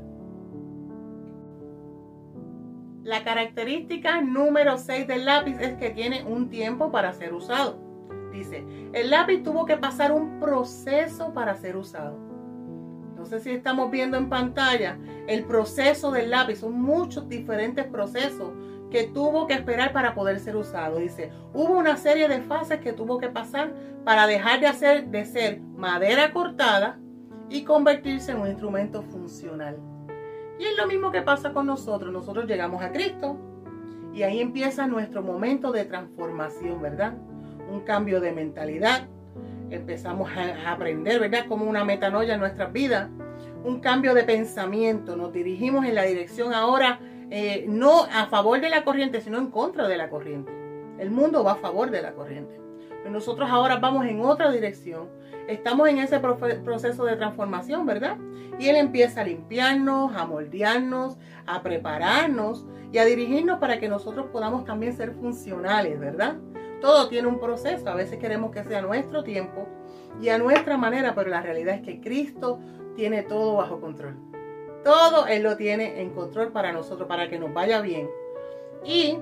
La 3.03 3.25
característica 3.25 4.21
número 4.21 4.79
6 4.79 5.09
del 5.09 5.25
lápiz 5.25 5.57
es 5.61 5.75
que 5.75 5.91
tiene 5.91 6.23
un 6.23 6.51
tiempo 6.51 6.93
para 6.93 7.13
ser 7.15 7.35
usado. 7.35 7.88
Dice, 8.39 8.65
el 8.93 9.11
lápiz 9.11 9.43
tuvo 9.43 9.67
que 9.67 9.77
pasar 9.77 10.13
un 10.13 10.39
proceso 10.39 11.33
para 11.35 11.57
ser 11.57 11.77
usado. 11.77 12.17
No 13.17 13.27
sé 13.27 13.41
si 13.41 13.51
estamos 13.51 13.91
viendo 13.91 14.17
en 14.17 14.29
pantalla 14.29 14.97
el 15.27 15.45
proceso 15.45 16.13
del 16.13 16.31
lápiz. 16.31 16.61
Son 16.61 16.81
muchos 16.81 17.29
diferentes 17.29 17.85
procesos 17.87 18.53
que 18.91 19.05
tuvo 19.05 19.47
que 19.47 19.55
esperar 19.55 19.93
para 19.93 20.15
poder 20.15 20.39
ser 20.39 20.57
usado. 20.57 20.99
Dice, 20.99 21.33
hubo 21.53 21.77
una 21.77 21.97
serie 21.97 22.29
de 22.29 22.41
fases 22.41 22.81
que 22.81 22.93
tuvo 22.93 23.19
que 23.19 23.29
pasar 23.29 23.73
para 24.05 24.27
dejar 24.27 24.61
de, 24.61 24.69
hacer, 24.69 25.09
de 25.09 25.25
ser 25.25 25.61
madera 25.61 26.33
cortada 26.33 26.99
y 27.51 27.65
convertirse 27.65 28.33
en 28.33 28.41
un 28.41 28.49
instrumento 28.49 29.03
funcional. 29.03 29.77
Y 30.59 30.65
es 30.65 30.77
lo 30.77 30.87
mismo 30.87 31.11
que 31.11 31.23
pasa 31.23 31.53
con 31.53 31.67
nosotros. 31.67 32.13
Nosotros 32.13 32.47
llegamos 32.47 32.83
a 32.83 32.93
Cristo 32.93 33.37
y 34.15 34.23
ahí 34.23 34.41
empieza 34.41 34.87
nuestro 34.87 35.23
momento 35.23 35.73
de 35.73 35.85
transformación, 35.85 36.81
¿verdad? 36.81 37.17
Un 37.71 37.81
cambio 37.81 38.21
de 38.21 38.33
mentalidad, 38.33 39.09
empezamos 39.71 40.31
a 40.31 40.73
aprender, 40.73 41.21
¿verdad? 41.21 41.47
Como 41.47 41.65
una 41.67 41.85
metanoia 41.85 42.35
en 42.35 42.41
nuestras 42.41 42.73
vidas, 42.73 43.09
un 43.65 43.81
cambio 43.81 44.15
de 44.15 44.25
pensamiento, 44.25 45.17
nos 45.17 45.33
dirigimos 45.33 45.85
en 45.85 45.95
la 45.95 46.05
dirección 46.05 46.55
ahora 46.55 47.01
eh, 47.31 47.67
no 47.69 48.05
a 48.05 48.27
favor 48.27 48.61
de 48.61 48.71
la 48.71 48.85
corriente, 48.85 49.21
sino 49.21 49.39
en 49.39 49.51
contra 49.51 49.87
de 49.87 49.97
la 49.97 50.09
corriente. 50.09 50.51
El 50.99 51.11
mundo 51.11 51.45
va 51.45 51.53
a 51.53 51.57
favor 51.57 51.91
de 51.91 52.03
la 52.03 52.13
corriente. 52.13 52.59
Pero 52.89 53.11
nosotros 53.11 53.49
ahora 53.51 53.77
vamos 53.77 54.07
en 54.07 54.21
otra 54.23 54.51
dirección. 54.51 55.09
Estamos 55.47 55.89
en 55.89 55.99
ese 55.99 56.21
proceso 56.21 57.05
de 57.05 57.17
transformación, 57.17 57.87
¿verdad? 57.87 58.17
Y 58.59 58.69
Él 58.69 58.77
empieza 58.77 59.21
a 59.21 59.25
limpiarnos, 59.25 60.15
a 60.17 60.27
moldearnos, 60.27 61.17
a 61.47 61.63
prepararnos 61.63 62.67
y 62.93 62.99
a 62.99 63.05
dirigirnos 63.05 63.59
para 63.59 63.79
que 63.79 63.89
nosotros 63.89 64.27
podamos 64.33 64.65
también 64.65 64.95
ser 64.95 65.13
funcionales, 65.13 65.99
¿verdad? 66.01 66.37
Todo 66.81 67.09
tiene 67.09 67.29
un 67.29 67.41
proceso. 67.41 67.89
A 67.89 67.95
veces 67.95 68.19
queremos 68.19 68.51
que 68.51 68.65
sea 68.65 68.83
nuestro 68.83 69.25
tiempo 69.25 69.67
y 70.21 70.29
a 70.29 70.39
nuestra 70.39 70.77
manera, 70.77 71.15
pero 71.15 71.31
la 71.31 71.43
realidad 71.43 71.77
es 71.77 71.83
que 71.83 72.01
Cristo 72.01 72.59
tiene 72.97 73.23
todo 73.23 73.57
bajo 73.57 73.81
control. 73.81 74.17
Todo 74.85 75.27
Él 75.27 75.43
lo 75.43 75.57
tiene 75.57 76.01
en 76.01 76.11
control 76.11 76.53
para 76.53 76.73
nosotros, 76.73 77.09
para 77.09 77.29
que 77.29 77.39
nos 77.39 77.53
vaya 77.53 77.81
bien. 77.81 78.09
Y 78.85 79.19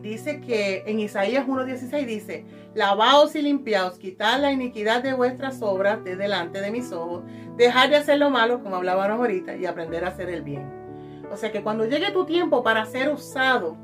dice 0.00 0.40
que 0.40 0.82
en 0.86 0.98
Isaías 0.98 1.46
1.16 1.46 2.06
dice, 2.06 2.44
lavaos 2.74 3.34
y 3.36 3.42
limpiaos, 3.42 3.98
quitad 3.98 4.40
la 4.40 4.52
iniquidad 4.52 5.02
de 5.02 5.12
vuestras 5.12 5.62
obras 5.62 6.02
de 6.04 6.16
delante 6.16 6.60
de 6.60 6.70
mis 6.70 6.90
ojos, 6.92 7.22
dejar 7.56 7.90
de 7.90 7.96
hacer 7.96 8.18
lo 8.18 8.30
malo, 8.30 8.62
como 8.62 8.76
hablábamos 8.76 9.18
ahorita, 9.18 9.56
y 9.56 9.66
aprender 9.66 10.04
a 10.04 10.08
hacer 10.08 10.28
el 10.28 10.42
bien. 10.42 10.82
O 11.30 11.36
sea 11.36 11.52
que 11.52 11.62
cuando 11.62 11.86
llegue 11.86 12.10
tu 12.10 12.26
tiempo 12.26 12.62
para 12.62 12.84
ser 12.84 13.10
usado, 13.10 13.76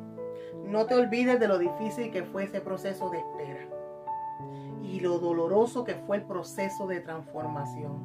no 0.69 0.85
te 0.85 0.95
olvides 0.95 1.41
de 1.41 1.49
lo 1.49 1.59
difícil 1.59 2.11
que 2.11 2.25
fue 2.25 2.45
ese 2.45 2.61
proceso 2.61 3.09
de 3.09 3.19
espera 3.19 3.67
y 4.83 5.01
lo 5.01 5.19
doloroso 5.19 5.85
que 5.85 5.95
fue 5.95 6.19
el 6.19 6.23
proceso 6.25 6.87
de 6.87 7.01
transformación. 7.01 7.97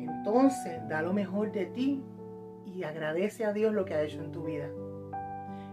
Entonces, 0.00 0.86
da 0.88 1.00
lo 1.00 1.12
mejor 1.12 1.52
de 1.52 1.66
ti 1.66 2.02
y 2.64 2.82
agradece 2.82 3.44
a 3.44 3.52
Dios 3.52 3.72
lo 3.72 3.84
que 3.84 3.94
ha 3.94 4.02
hecho 4.02 4.20
en 4.20 4.32
tu 4.32 4.42
vida. 4.42 4.66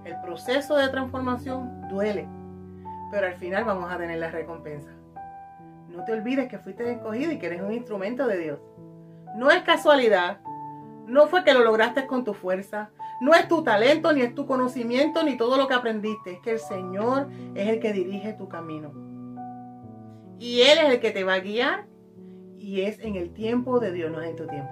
El 0.05 0.19
proceso 0.21 0.75
de 0.75 0.87
transformación 0.89 1.87
duele, 1.89 2.27
pero 3.11 3.27
al 3.27 3.35
final 3.35 3.65
vamos 3.65 3.91
a 3.91 3.97
tener 3.97 4.19
la 4.19 4.29
recompensa. 4.29 4.91
No 5.89 6.05
te 6.05 6.13
olvides 6.13 6.47
que 6.47 6.59
fuiste 6.59 6.91
escogido 6.91 7.31
y 7.31 7.39
que 7.39 7.47
eres 7.47 7.61
un 7.61 7.73
instrumento 7.73 8.27
de 8.27 8.37
Dios. 8.37 8.59
No 9.35 9.49
es 9.49 9.63
casualidad, 9.63 10.39
no 11.07 11.27
fue 11.27 11.43
que 11.43 11.53
lo 11.53 11.63
lograste 11.63 12.05
con 12.05 12.23
tu 12.23 12.33
fuerza, 12.33 12.91
no 13.19 13.33
es 13.33 13.47
tu 13.47 13.63
talento, 13.63 14.13
ni 14.13 14.21
es 14.21 14.33
tu 14.33 14.45
conocimiento, 14.45 15.23
ni 15.23 15.37
todo 15.37 15.57
lo 15.57 15.67
que 15.67 15.73
aprendiste. 15.73 16.33
Es 16.33 16.39
que 16.39 16.51
el 16.51 16.59
Señor 16.59 17.29
es 17.55 17.67
el 17.67 17.79
que 17.79 17.91
dirige 17.91 18.33
tu 18.33 18.47
camino. 18.47 18.93
Y 20.39 20.61
Él 20.61 20.77
es 20.77 20.93
el 20.93 20.99
que 20.99 21.11
te 21.11 21.23
va 21.23 21.33
a 21.33 21.39
guiar. 21.39 21.85
Y 22.57 22.81
es 22.81 22.99
en 22.99 23.15
el 23.15 23.33
tiempo 23.33 23.79
de 23.79 23.91
Dios, 23.91 24.11
no 24.11 24.21
es 24.21 24.29
en 24.29 24.35
tu 24.35 24.47
tiempo. 24.47 24.71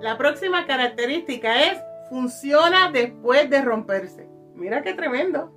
La 0.00 0.16
próxima 0.16 0.66
característica 0.66 1.64
es 1.64 1.78
funciona 2.08 2.90
después 2.92 3.50
de 3.50 3.62
romperse. 3.62 4.28
Mira 4.54 4.82
qué 4.82 4.94
tremendo. 4.94 5.52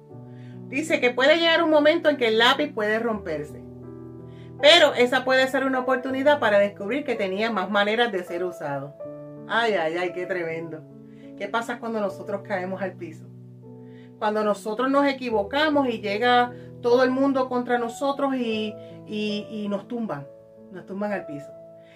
Dice 0.68 1.00
que 1.00 1.12
puede 1.12 1.38
llegar 1.38 1.63
un 1.63 1.70
momento 1.70 2.10
en 2.10 2.18
que 2.18 2.30
el 2.30 2.38
lápiz 2.38 2.74
puede 2.74 3.00
romperse. 3.00 3.62
Pero 4.62 4.94
esa 4.94 5.25
puede 5.25 5.48
ser 5.48 5.66
una 5.66 5.80
oportunidad 5.80 6.40
para 6.40 6.60
descubrir 6.60 7.04
que 7.04 7.16
tenía 7.16 7.51
más 7.51 7.70
maneras 7.70 8.12
de 8.12 8.24
ser 8.24 8.44
usado. 8.44 8.96
Ay, 9.53 9.74
ay, 9.74 9.98
ay, 9.98 10.13
qué 10.13 10.25
tremendo. 10.25 10.81
¿Qué 11.38 11.50
pasa 11.50 11.77
cuando 11.77 12.00
nosotros 12.00 12.41
caemos 12.41 12.81
al 12.81 12.93
piso? 12.93 13.25
Cuando 14.17 14.46
nosotros 14.46 14.89
nos 14.89 15.05
equivocamos 15.05 15.89
y 15.89 16.00
llega 16.00 16.53
todo 16.81 17.03
el 17.03 17.12
mundo 17.12 17.50
contra 17.50 17.77
nosotros 17.77 18.34
y, 18.36 18.74
nos 19.70 19.89
tumban, 19.89 20.25
nos 20.72 20.86
tumban 20.86 21.12
al 21.12 21.25
piso 21.25 21.51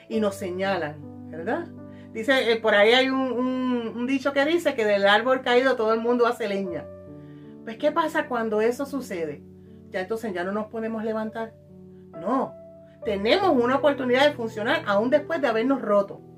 y 0.10 0.20
nos 0.20 0.36
señalan, 0.36 0.98
¿verdad? 1.30 1.68
Dice, 2.12 2.52
eh, 2.52 2.58
por 2.58 2.76
ahí 2.76 2.92
hay 2.92 3.10
un, 3.10 3.32
un 3.96 4.06
dicho 4.06 4.34
que 4.34 4.44
dice 4.44 4.76
que 4.76 4.84
del 4.84 5.08
árbol 5.08 5.42
caído 5.42 5.78
todo 5.78 5.94
el 5.94 6.02
mundo 6.02 6.28
hace 6.28 6.50
leña. 6.50 6.86
Pues, 7.64 7.78
¿qué 7.78 7.90
pasa 7.90 8.28
cuando 8.28 8.60
eso 8.60 8.86
sucede? 8.86 9.42
Ya 9.92 10.02
entonces 10.02 10.34
ya 10.34 10.44
no 10.44 10.52
nos 10.52 10.66
podemos 10.68 11.06
levantar. 11.06 11.54
No, 12.20 12.54
tenemos 13.06 13.52
una 13.52 13.78
oportunidad 13.78 14.28
de 14.28 14.34
funcionar 14.34 14.84
aún 14.86 15.10
después 15.10 15.40
de 15.40 15.48
habernos 15.48 15.82
roto. 15.82 16.35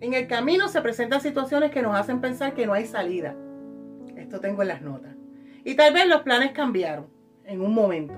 En 0.00 0.12
el 0.12 0.26
camino 0.26 0.68
se 0.68 0.82
presentan 0.82 1.20
situaciones 1.20 1.70
que 1.70 1.82
nos 1.82 1.96
hacen 1.96 2.20
pensar 2.20 2.54
que 2.54 2.66
no 2.66 2.74
hay 2.74 2.86
salida. 2.86 3.34
Esto 4.16 4.40
tengo 4.40 4.62
en 4.62 4.68
las 4.68 4.82
notas. 4.82 5.14
Y 5.64 5.74
tal 5.74 5.94
vez 5.94 6.06
los 6.06 6.22
planes 6.22 6.52
cambiaron 6.52 7.06
en 7.44 7.60
un 7.60 7.74
momento. 7.74 8.14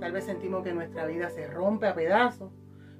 Tal 0.00 0.12
vez 0.12 0.24
sentimos 0.24 0.62
que 0.62 0.72
nuestra 0.72 1.06
vida 1.06 1.30
se 1.30 1.46
rompe 1.46 1.86
a 1.86 1.94
pedazos, 1.94 2.52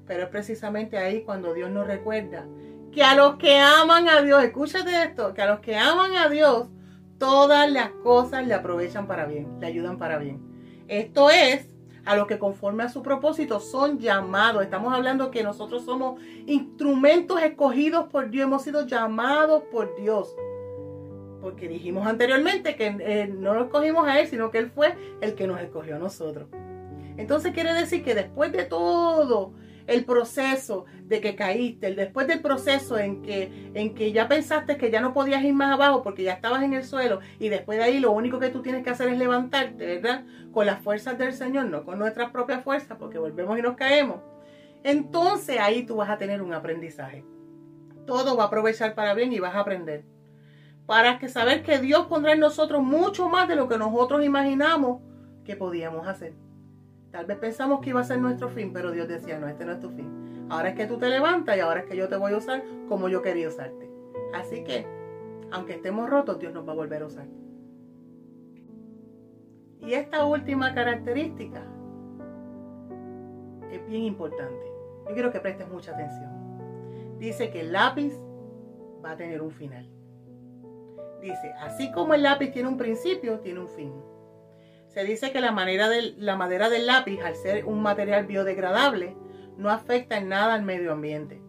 pero 0.06 0.24
es 0.24 0.28
precisamente 0.28 0.98
ahí 0.98 1.22
cuando 1.22 1.54
Dios 1.54 1.70
nos 1.70 1.86
recuerda 1.86 2.46
que 2.90 3.02
a 3.02 3.14
los 3.14 3.36
que 3.36 3.58
aman 3.58 4.08
a 4.08 4.22
Dios, 4.22 4.42
escúchate 4.44 4.90
esto, 5.02 5.32
que 5.32 5.42
a 5.42 5.46
los 5.46 5.60
que 5.60 5.76
aman 5.76 6.16
a 6.16 6.28
Dios, 6.28 6.68
todas 7.18 7.70
las 7.70 7.90
cosas 8.02 8.46
le 8.46 8.54
aprovechan 8.54 9.06
para 9.06 9.24
bien, 9.26 9.60
le 9.60 9.66
ayudan 9.66 9.98
para 9.98 10.18
bien. 10.18 10.40
Esto 10.88 11.30
es 11.30 11.71
a 12.04 12.16
los 12.16 12.26
que 12.26 12.38
conforme 12.38 12.82
a 12.84 12.88
su 12.88 13.02
propósito 13.02 13.60
son 13.60 13.98
llamados. 13.98 14.62
Estamos 14.62 14.92
hablando 14.92 15.30
que 15.30 15.42
nosotros 15.42 15.84
somos 15.84 16.20
instrumentos 16.46 17.40
escogidos 17.42 18.08
por 18.08 18.30
Dios, 18.30 18.46
hemos 18.46 18.62
sido 18.62 18.86
llamados 18.86 19.62
por 19.70 19.94
Dios. 19.96 20.34
Porque 21.40 21.68
dijimos 21.68 22.06
anteriormente 22.06 22.76
que 22.76 22.96
eh, 23.00 23.26
no 23.26 23.54
lo 23.54 23.64
escogimos 23.64 24.06
a 24.06 24.20
Él, 24.20 24.28
sino 24.28 24.50
que 24.50 24.58
Él 24.58 24.70
fue 24.70 24.94
el 25.20 25.34
que 25.34 25.46
nos 25.46 25.60
escogió 25.60 25.96
a 25.96 25.98
nosotros. 25.98 26.48
Entonces 27.16 27.52
quiere 27.52 27.72
decir 27.74 28.04
que 28.04 28.14
después 28.14 28.52
de 28.52 28.64
todo 28.64 29.52
el 29.86 30.04
proceso 30.04 30.84
de 31.04 31.20
que 31.20 31.34
caíste, 31.34 31.94
después 31.94 32.26
del 32.26 32.40
proceso 32.40 32.98
en 32.98 33.22
que, 33.22 33.70
en 33.74 33.94
que 33.94 34.12
ya 34.12 34.28
pensaste 34.28 34.76
que 34.76 34.90
ya 34.90 35.00
no 35.00 35.12
podías 35.12 35.42
ir 35.44 35.54
más 35.54 35.72
abajo 35.72 36.02
porque 36.02 36.22
ya 36.22 36.32
estabas 36.32 36.62
en 36.62 36.74
el 36.74 36.84
suelo 36.84 37.20
y 37.38 37.48
después 37.48 37.78
de 37.78 37.84
ahí 37.84 38.00
lo 38.00 38.12
único 38.12 38.38
que 38.38 38.50
tú 38.50 38.62
tienes 38.62 38.82
que 38.84 38.90
hacer 38.90 39.08
es 39.08 39.18
levantarte, 39.18 39.84
¿verdad? 39.84 40.24
Con 40.52 40.66
las 40.66 40.80
fuerzas 40.80 41.18
del 41.18 41.32
Señor, 41.32 41.66
no 41.66 41.84
con 41.84 41.98
nuestras 41.98 42.30
propias 42.30 42.62
fuerzas 42.62 42.96
porque 42.98 43.18
volvemos 43.18 43.58
y 43.58 43.62
nos 43.62 43.76
caemos. 43.76 44.20
Entonces 44.84 45.58
ahí 45.60 45.84
tú 45.84 45.96
vas 45.96 46.10
a 46.10 46.18
tener 46.18 46.42
un 46.42 46.54
aprendizaje. 46.54 47.24
Todo 48.06 48.36
va 48.36 48.44
a 48.44 48.46
aprovechar 48.46 48.94
para 48.94 49.14
bien 49.14 49.32
y 49.32 49.38
vas 49.38 49.54
a 49.54 49.60
aprender. 49.60 50.04
Para 50.86 51.18
que 51.18 51.28
saber 51.28 51.62
que 51.62 51.78
Dios 51.78 52.06
pondrá 52.06 52.32
en 52.32 52.40
nosotros 52.40 52.82
mucho 52.82 53.28
más 53.28 53.48
de 53.48 53.54
lo 53.54 53.68
que 53.68 53.78
nosotros 53.78 54.24
imaginamos 54.24 55.00
que 55.44 55.56
podíamos 55.56 56.06
hacer. 56.08 56.34
Tal 57.12 57.26
vez 57.26 57.36
pensamos 57.36 57.80
que 57.80 57.90
iba 57.90 58.00
a 58.00 58.04
ser 58.04 58.18
nuestro 58.18 58.48
fin, 58.48 58.72
pero 58.72 58.90
Dios 58.90 59.06
decía, 59.06 59.38
no, 59.38 59.46
este 59.46 59.66
no 59.66 59.72
es 59.72 59.80
tu 59.80 59.90
fin. 59.90 60.46
Ahora 60.48 60.70
es 60.70 60.74
que 60.74 60.86
tú 60.86 60.96
te 60.98 61.08
levantas 61.08 61.56
y 61.56 61.60
ahora 61.60 61.80
es 61.80 61.86
que 61.86 61.96
yo 61.96 62.08
te 62.08 62.16
voy 62.16 62.32
a 62.32 62.38
usar 62.38 62.64
como 62.88 63.08
yo 63.10 63.20
quería 63.20 63.48
usarte. 63.48 63.90
Así 64.34 64.64
que, 64.64 64.86
aunque 65.50 65.74
estemos 65.74 66.08
rotos, 66.08 66.38
Dios 66.38 66.54
nos 66.54 66.66
va 66.66 66.72
a 66.72 66.76
volver 66.76 67.02
a 67.02 67.06
usar. 67.06 67.26
Y 69.80 69.92
esta 69.92 70.24
última 70.24 70.74
característica 70.74 71.62
es 73.70 73.86
bien 73.86 74.04
importante. 74.04 74.64
Yo 75.06 75.12
quiero 75.12 75.30
que 75.30 75.40
prestes 75.40 75.68
mucha 75.68 75.92
atención. 75.92 76.30
Dice 77.18 77.50
que 77.50 77.60
el 77.60 77.72
lápiz 77.72 78.14
va 79.04 79.12
a 79.12 79.16
tener 79.16 79.42
un 79.42 79.50
final. 79.50 79.86
Dice, 81.20 81.52
así 81.60 81.92
como 81.92 82.14
el 82.14 82.22
lápiz 82.22 82.52
tiene 82.52 82.68
un 82.68 82.78
principio, 82.78 83.40
tiene 83.40 83.60
un 83.60 83.68
fin. 83.68 83.92
Se 84.92 85.04
dice 85.04 85.32
que 85.32 85.40
la, 85.40 85.52
manera 85.52 85.88
la 86.18 86.36
madera 86.36 86.68
del 86.68 86.86
lápiz, 86.86 87.18
al 87.22 87.34
ser 87.34 87.64
un 87.64 87.80
material 87.80 88.26
biodegradable, 88.26 89.16
no 89.56 89.70
afecta 89.70 90.18
en 90.18 90.28
nada 90.28 90.52
al 90.52 90.62
medio 90.62 90.92
ambiente. 90.92 91.40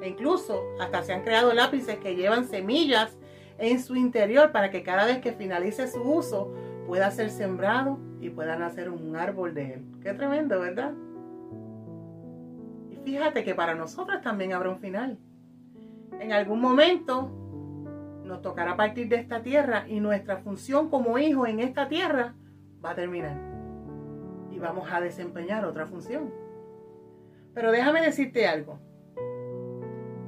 E 0.00 0.08
incluso 0.08 0.62
hasta 0.80 1.02
se 1.02 1.12
han 1.12 1.22
creado 1.22 1.52
lápices 1.52 1.98
que 1.98 2.16
llevan 2.16 2.46
semillas 2.46 3.18
en 3.58 3.82
su 3.82 3.96
interior 3.96 4.50
para 4.50 4.70
que 4.70 4.82
cada 4.82 5.04
vez 5.04 5.18
que 5.18 5.32
finalice 5.32 5.88
su 5.88 6.00
uso 6.00 6.54
pueda 6.86 7.10
ser 7.10 7.28
sembrado 7.28 7.98
y 8.18 8.30
pueda 8.30 8.56
nacer 8.56 8.88
un 8.88 9.14
árbol 9.14 9.52
de 9.52 9.74
él. 9.74 9.84
Qué 10.02 10.14
tremendo, 10.14 10.58
¿verdad? 10.58 10.94
Y 12.90 12.96
fíjate 13.04 13.44
que 13.44 13.54
para 13.54 13.74
nosotros 13.74 14.22
también 14.22 14.54
habrá 14.54 14.70
un 14.70 14.80
final. 14.80 15.18
En 16.18 16.32
algún 16.32 16.62
momento 16.62 17.30
nos 18.24 18.40
tocará 18.40 18.74
partir 18.74 19.10
de 19.10 19.16
esta 19.16 19.42
tierra 19.42 19.84
y 19.86 20.00
nuestra 20.00 20.38
función 20.38 20.88
como 20.88 21.18
hijos 21.18 21.46
en 21.46 21.60
esta 21.60 21.86
tierra 21.86 22.36
va 22.84 22.90
a 22.90 22.94
terminar 22.94 23.36
y 24.50 24.58
vamos 24.58 24.88
a 24.90 25.00
desempeñar 25.00 25.64
otra 25.64 25.86
función. 25.86 26.32
Pero 27.54 27.72
déjame 27.72 28.00
decirte 28.00 28.46
algo. 28.46 28.78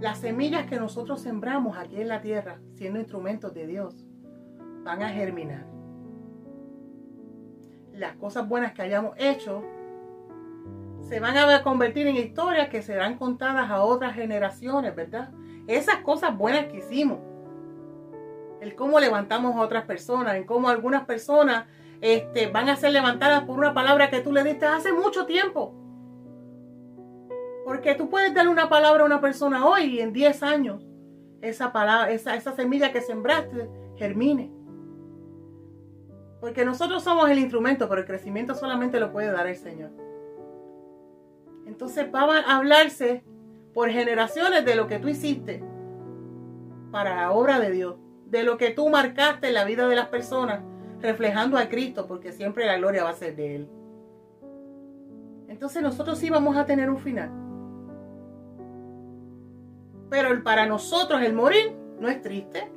Las 0.00 0.18
semillas 0.18 0.66
que 0.66 0.80
nosotros 0.80 1.20
sembramos 1.20 1.76
aquí 1.78 2.00
en 2.00 2.08
la 2.08 2.20
tierra, 2.20 2.58
siendo 2.74 2.98
instrumentos 2.98 3.54
de 3.54 3.66
Dios, 3.66 4.04
van 4.84 5.02
a 5.02 5.08
germinar. 5.08 5.64
Las 7.92 8.16
cosas 8.16 8.48
buenas 8.48 8.72
que 8.72 8.82
hayamos 8.82 9.14
hecho 9.18 9.62
se 11.02 11.20
van 11.20 11.36
a 11.36 11.62
convertir 11.62 12.06
en 12.06 12.16
historias 12.16 12.68
que 12.68 12.82
serán 12.82 13.16
contadas 13.16 13.70
a 13.70 13.82
otras 13.82 14.14
generaciones, 14.14 14.94
¿verdad? 14.96 15.30
Esas 15.66 15.98
cosas 15.98 16.36
buenas 16.36 16.66
que 16.66 16.78
hicimos. 16.78 17.18
El 18.60 18.74
cómo 18.74 18.98
levantamos 18.98 19.54
a 19.56 19.60
otras 19.60 19.84
personas, 19.84 20.36
en 20.36 20.44
cómo 20.44 20.68
algunas 20.68 21.04
personas 21.04 21.66
este, 22.02 22.48
van 22.48 22.68
a 22.68 22.74
ser 22.74 22.90
levantadas 22.90 23.44
por 23.44 23.56
una 23.56 23.72
palabra 23.72 24.10
que 24.10 24.20
tú 24.20 24.32
le 24.32 24.42
diste 24.42 24.66
hace 24.66 24.92
mucho 24.92 25.24
tiempo. 25.24 25.72
Porque 27.64 27.94
tú 27.94 28.10
puedes 28.10 28.34
darle 28.34 28.50
una 28.50 28.68
palabra 28.68 29.04
a 29.04 29.06
una 29.06 29.20
persona 29.20 29.64
hoy 29.64 29.84
y 29.84 30.00
en 30.00 30.12
10 30.12 30.42
años 30.42 30.84
esa 31.40 31.72
palabra, 31.72 32.10
esa, 32.10 32.34
esa 32.34 32.54
semilla 32.56 32.92
que 32.92 33.00
sembraste 33.00 33.70
germine. 33.96 34.50
Porque 36.40 36.64
nosotros 36.64 37.04
somos 37.04 37.30
el 37.30 37.38
instrumento, 37.38 37.88
pero 37.88 38.00
el 38.00 38.06
crecimiento 38.06 38.56
solamente 38.56 38.98
lo 38.98 39.12
puede 39.12 39.30
dar 39.30 39.46
el 39.46 39.56
Señor. 39.56 39.92
Entonces 41.66 42.12
va 42.12 42.40
a 42.40 42.56
hablarse 42.56 43.22
por 43.72 43.90
generaciones 43.90 44.64
de 44.64 44.74
lo 44.74 44.88
que 44.88 44.98
tú 44.98 45.06
hiciste 45.06 45.62
para 46.90 47.14
la 47.14 47.30
obra 47.30 47.60
de 47.60 47.70
Dios, 47.70 47.94
de 48.26 48.42
lo 48.42 48.56
que 48.56 48.70
tú 48.70 48.88
marcaste 48.88 49.48
en 49.48 49.54
la 49.54 49.64
vida 49.64 49.86
de 49.86 49.94
las 49.94 50.08
personas 50.08 50.64
reflejando 51.02 51.58
a 51.58 51.68
Cristo, 51.68 52.06
porque 52.06 52.32
siempre 52.32 52.64
la 52.64 52.78
gloria 52.78 53.04
va 53.04 53.10
a 53.10 53.14
ser 53.14 53.36
de 53.36 53.56
Él. 53.56 53.68
Entonces 55.48 55.82
nosotros 55.82 56.18
sí 56.18 56.30
vamos 56.30 56.56
a 56.56 56.64
tener 56.64 56.88
un 56.88 56.98
final. 56.98 57.30
Pero 60.08 60.42
para 60.42 60.66
nosotros 60.66 61.20
el 61.22 61.34
morir 61.34 61.76
no 61.98 62.08
es 62.08 62.20
triste. 62.22 62.70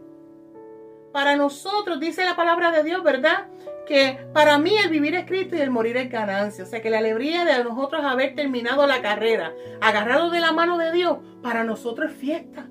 Para 1.13 1.38
nosotros, 1.38 1.99
dice 2.01 2.25
la 2.25 2.35
palabra 2.35 2.71
de 2.71 2.83
Dios, 2.83 3.01
¿verdad? 3.01 3.47
Que 3.88 4.27
para 4.33 4.57
mí 4.57 4.71
el 4.83 4.89
vivir 4.89 5.15
es 5.15 5.25
Cristo 5.25 5.55
y 5.55 5.61
el 5.61 5.71
morir 5.71 5.95
es 5.95 6.11
ganancia. 6.11 6.65
O 6.65 6.67
sea 6.67 6.81
que 6.81 6.89
la 6.89 6.97
alegría 6.97 7.45
de 7.45 7.63
nosotros 7.63 8.03
haber 8.03 8.35
terminado 8.35 8.85
la 8.85 9.01
carrera, 9.01 9.53
agarrado 9.79 10.29
de 10.29 10.41
la 10.41 10.51
mano 10.51 10.77
de 10.77 10.91
Dios, 10.91 11.19
para 11.41 11.63
nosotros 11.63 12.11
es 12.11 12.17
fiesta. 12.17 12.67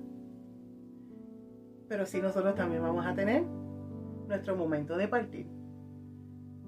Pero 1.89 2.05
sí 2.05 2.21
nosotros 2.21 2.55
también 2.55 2.83
vamos 2.83 3.07
a 3.07 3.15
tener 3.15 3.45
nuestro 4.27 4.57
momento 4.57 4.97
de 4.97 5.09
partir. 5.09 5.47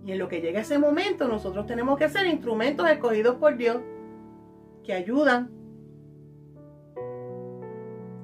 Y 0.04 0.12
en 0.12 0.18
lo 0.18 0.28
que 0.28 0.40
llega 0.40 0.60
ese 0.60 0.78
momento, 0.78 1.26
nosotros 1.26 1.66
tenemos 1.66 1.98
que 1.98 2.08
ser 2.08 2.26
instrumentos 2.26 2.88
escogidos 2.88 3.36
por 3.36 3.56
Dios 3.56 3.78
que 4.84 4.92
ayudan, 4.92 5.50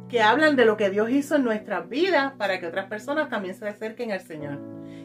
que 0.09 0.23
hablan 0.23 0.55
de 0.55 0.65
lo 0.65 0.77
que 0.77 0.91
Dios 0.91 1.11
hizo 1.11 1.37
en 1.37 1.45
nuestras 1.45 1.89
vidas 1.89 2.35
para 2.39 2.61
que 2.61 2.69
otras 2.69 2.87
personas 2.87 3.29
también 3.29 3.55
se 3.55 3.67
acerquen 3.67 4.13
al 4.13 4.21
Señor. 4.21 4.61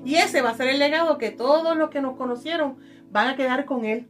Y 0.06 0.16
ese 0.16 0.42
va 0.42 0.52
a 0.52 0.54
ser 0.54 0.68
el 0.68 0.80
legado 0.80 1.18
que 1.18 1.32
todos 1.32 1.76
los 1.76 1.90
que 1.90 2.02
nos 2.02 2.16
conocieron 2.16 2.78
van 3.10 3.30
a 3.30 3.36
quedar 3.36 3.66
con 3.66 3.86
Él. 3.86 4.08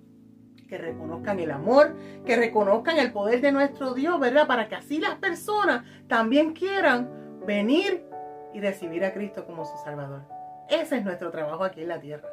Que 0.67 0.77
reconozcan 0.77 1.39
el 1.39 1.51
amor, 1.51 1.95
que 2.25 2.35
reconozcan 2.35 2.97
el 2.97 3.13
poder 3.13 3.39
de 3.39 3.53
nuestro 3.53 3.93
Dios, 3.93 4.19
¿verdad? 4.19 4.47
Para 4.47 4.67
que 4.67 4.75
así 4.75 4.99
las 4.99 5.15
personas 5.15 5.85
también 6.07 6.51
quieran 6.51 7.09
venir 7.45 8.06
y 8.53 8.59
recibir 8.59 9.05
a 9.05 9.13
Cristo 9.13 9.45
como 9.45 9.65
su 9.65 9.77
Salvador. 9.77 10.21
Ese 10.69 10.97
es 10.97 11.05
nuestro 11.05 11.31
trabajo 11.31 11.63
aquí 11.63 11.81
en 11.81 11.87
la 11.89 11.99
tierra. 11.99 12.27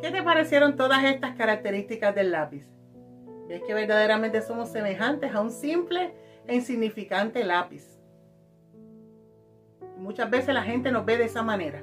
¿Qué 0.00 0.10
te 0.10 0.22
parecieron 0.22 0.76
todas 0.76 1.04
estas 1.04 1.34
características 1.36 2.14
del 2.14 2.30
lápiz? 2.32 2.68
¿Ves 3.48 3.62
que 3.62 3.74
verdaderamente 3.74 4.42
somos 4.42 4.70
semejantes 4.70 5.34
a 5.34 5.40
un 5.40 5.50
simple 5.50 6.14
e 6.46 6.54
insignificante 6.54 7.44
lápiz? 7.44 8.00
Muchas 9.96 10.28
veces 10.28 10.54
la 10.54 10.62
gente 10.62 10.90
nos 10.90 11.04
ve 11.04 11.16
de 11.16 11.24
esa 11.24 11.42
manera. 11.42 11.82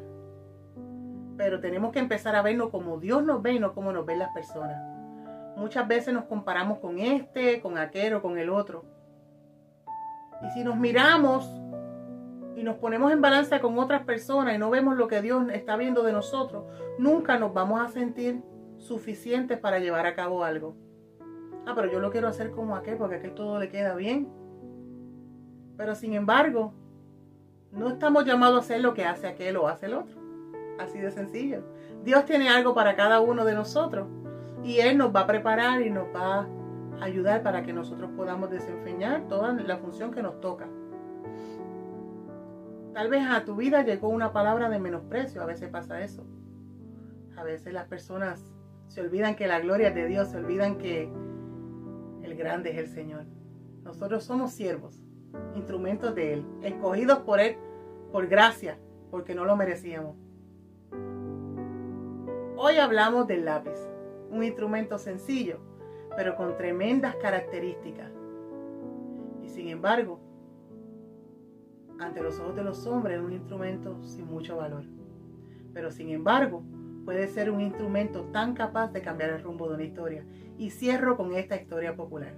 Pero 1.38 1.60
tenemos 1.60 1.92
que 1.92 2.00
empezar 2.00 2.36
a 2.36 2.42
vernos 2.42 2.70
como 2.70 3.00
Dios 3.00 3.24
nos 3.24 3.42
ve 3.42 3.54
y 3.54 3.60
no 3.60 3.74
como 3.74 3.92
nos 3.92 4.06
ven 4.06 4.20
las 4.20 4.34
personas. 4.34 4.78
Muchas 5.56 5.88
veces 5.88 6.14
nos 6.14 6.26
comparamos 6.26 6.80
con 6.80 7.00
este, 7.00 7.62
con 7.62 7.78
aquel 7.78 8.16
o 8.16 8.22
con 8.22 8.38
el 8.38 8.50
otro. 8.50 8.86
Y 10.44 10.52
si 10.52 10.64
nos 10.64 10.76
miramos 10.76 11.50
y 12.62 12.64
nos 12.64 12.78
ponemos 12.78 13.12
en 13.12 13.22
balanza 13.22 13.60
con 13.60 13.80
otras 13.80 14.04
personas 14.04 14.54
y 14.54 14.60
no 14.60 14.70
vemos 14.70 14.96
lo 14.96 15.08
que 15.08 15.20
Dios 15.20 15.50
está 15.52 15.78
viendo 15.78 16.04
de 16.04 16.14
nosotros, 16.14 16.66
nunca 17.00 17.40
nos 17.40 17.56
vamos 17.56 17.82
a 17.82 17.88
sentir 17.88 18.44
suficientes 18.78 19.58
para 19.58 19.80
llevar 19.80 20.06
a 20.06 20.14
cabo 20.14 20.44
algo. 20.44 20.76
Ah, 21.66 21.74
pero 21.76 21.92
yo 21.92 22.00
lo 22.00 22.12
quiero 22.12 22.28
hacer 22.28 22.52
como 22.52 22.76
aquel 22.76 22.98
porque 22.98 23.16
aquel 23.16 23.34
todo 23.34 23.58
le 23.58 23.70
queda 23.70 23.96
bien. 23.96 24.30
Pero 25.76 25.96
sin 25.96 26.14
embargo, 26.14 26.76
no 27.72 27.90
estamos 27.90 28.26
llamados 28.26 28.58
a 28.58 28.60
hacer 28.60 28.82
lo 28.82 28.94
que 28.94 29.06
hace 29.06 29.26
aquel 29.26 29.58
o 29.58 29.68
hace 29.68 29.88
el 29.88 29.96
otro. 29.96 30.22
Así 30.78 31.00
de 31.00 31.10
sencillo. 31.10 31.64
Dios 32.04 32.26
tiene 32.26 32.50
algo 32.50 32.76
para 32.76 32.96
cada 32.96 33.22
uno 33.22 33.44
de 33.44 33.56
nosotros 33.56 34.08
y 34.64 34.82
Él 34.82 35.00
nos 35.00 35.16
va 35.16 35.22
a 35.22 35.28
preparar 35.28 35.82
y 35.82 35.90
nos 35.90 36.06
va 36.16 36.42
a 37.00 37.04
ayudar 37.04 37.42
para 37.42 37.64
que 37.64 37.74
nosotros 37.74 38.12
podamos 38.16 38.52
desempeñar 38.52 39.28
toda 39.28 39.52
la 39.52 39.78
función 39.78 40.12
que 40.12 40.22
nos 40.22 40.40
toca. 40.42 40.68
Tal 42.94 43.10
vez 43.10 43.26
a 43.30 43.46
tu 43.46 43.56
vida 43.56 43.84
llegó 43.84 44.10
una 44.10 44.34
palabra 44.34 44.70
de 44.70 44.80
menosprecio, 44.80 45.42
a 45.42 45.46
veces 45.46 45.70
pasa 45.70 46.02
eso. 46.02 46.26
A 47.38 47.44
veces 47.44 47.74
las 47.74 47.88
personas 47.88 48.54
se 48.88 49.02
olvidan 49.02 49.36
que 49.36 49.48
la 49.48 49.60
gloria 49.60 49.90
es 49.90 49.96
de 49.96 50.08
Dios, 50.08 50.28
se 50.28 50.38
olvidan 50.38 50.78
que 50.78 51.10
el 52.22 52.36
grande 52.36 52.72
es 52.72 52.78
el 52.78 52.88
Señor. 52.88 53.26
Nosotros 53.84 54.24
somos 54.24 54.52
siervos, 54.52 55.02
instrumentos 55.56 56.14
de 56.14 56.34
Él, 56.34 56.46
escogidos 56.62 57.20
por 57.20 57.40
Él 57.40 57.56
por 58.12 58.28
gracia, 58.28 58.78
porque 59.10 59.34
no 59.34 59.46
lo 59.46 59.56
merecíamos. 59.56 60.16
Hoy 62.58 62.78
hablamos 62.78 63.26
del 63.28 63.46
lápiz, 63.46 63.80
un 64.30 64.44
instrumento 64.44 64.98
sencillo, 64.98 65.60
pero 66.16 66.36
con 66.36 66.58
tremendas 66.58 67.16
características. 67.16 68.12
Y 69.42 69.50
sin 69.50 69.70
embargo, 69.70 70.20
ante 72.02 72.22
los 72.22 72.40
ojos 72.40 72.56
de 72.56 72.64
los 72.64 72.86
hombres 72.88 73.18
es 73.18 73.24
un 73.24 73.34
instrumento 73.34 73.98
sin 74.04 74.26
mucho 74.26 74.58
valor. 74.58 74.84
Pero 75.74 75.92
sin 75.92 76.10
embargo, 76.10 76.64
puede 77.06 77.28
ser 77.28 77.52
un 77.52 77.62
instrumento 77.62 78.24
tan 78.32 78.54
capaz 78.54 78.92
de 78.92 79.02
cambiar 79.02 79.32
el 79.32 79.44
rumbo 79.44 79.68
de 79.68 79.76
una 79.76 79.84
historia. 79.84 80.26
Y 80.58 80.72
cierro 80.72 81.16
con 81.16 81.34
esta 81.34 81.56
historia 81.56 81.96
popular. 81.96 82.34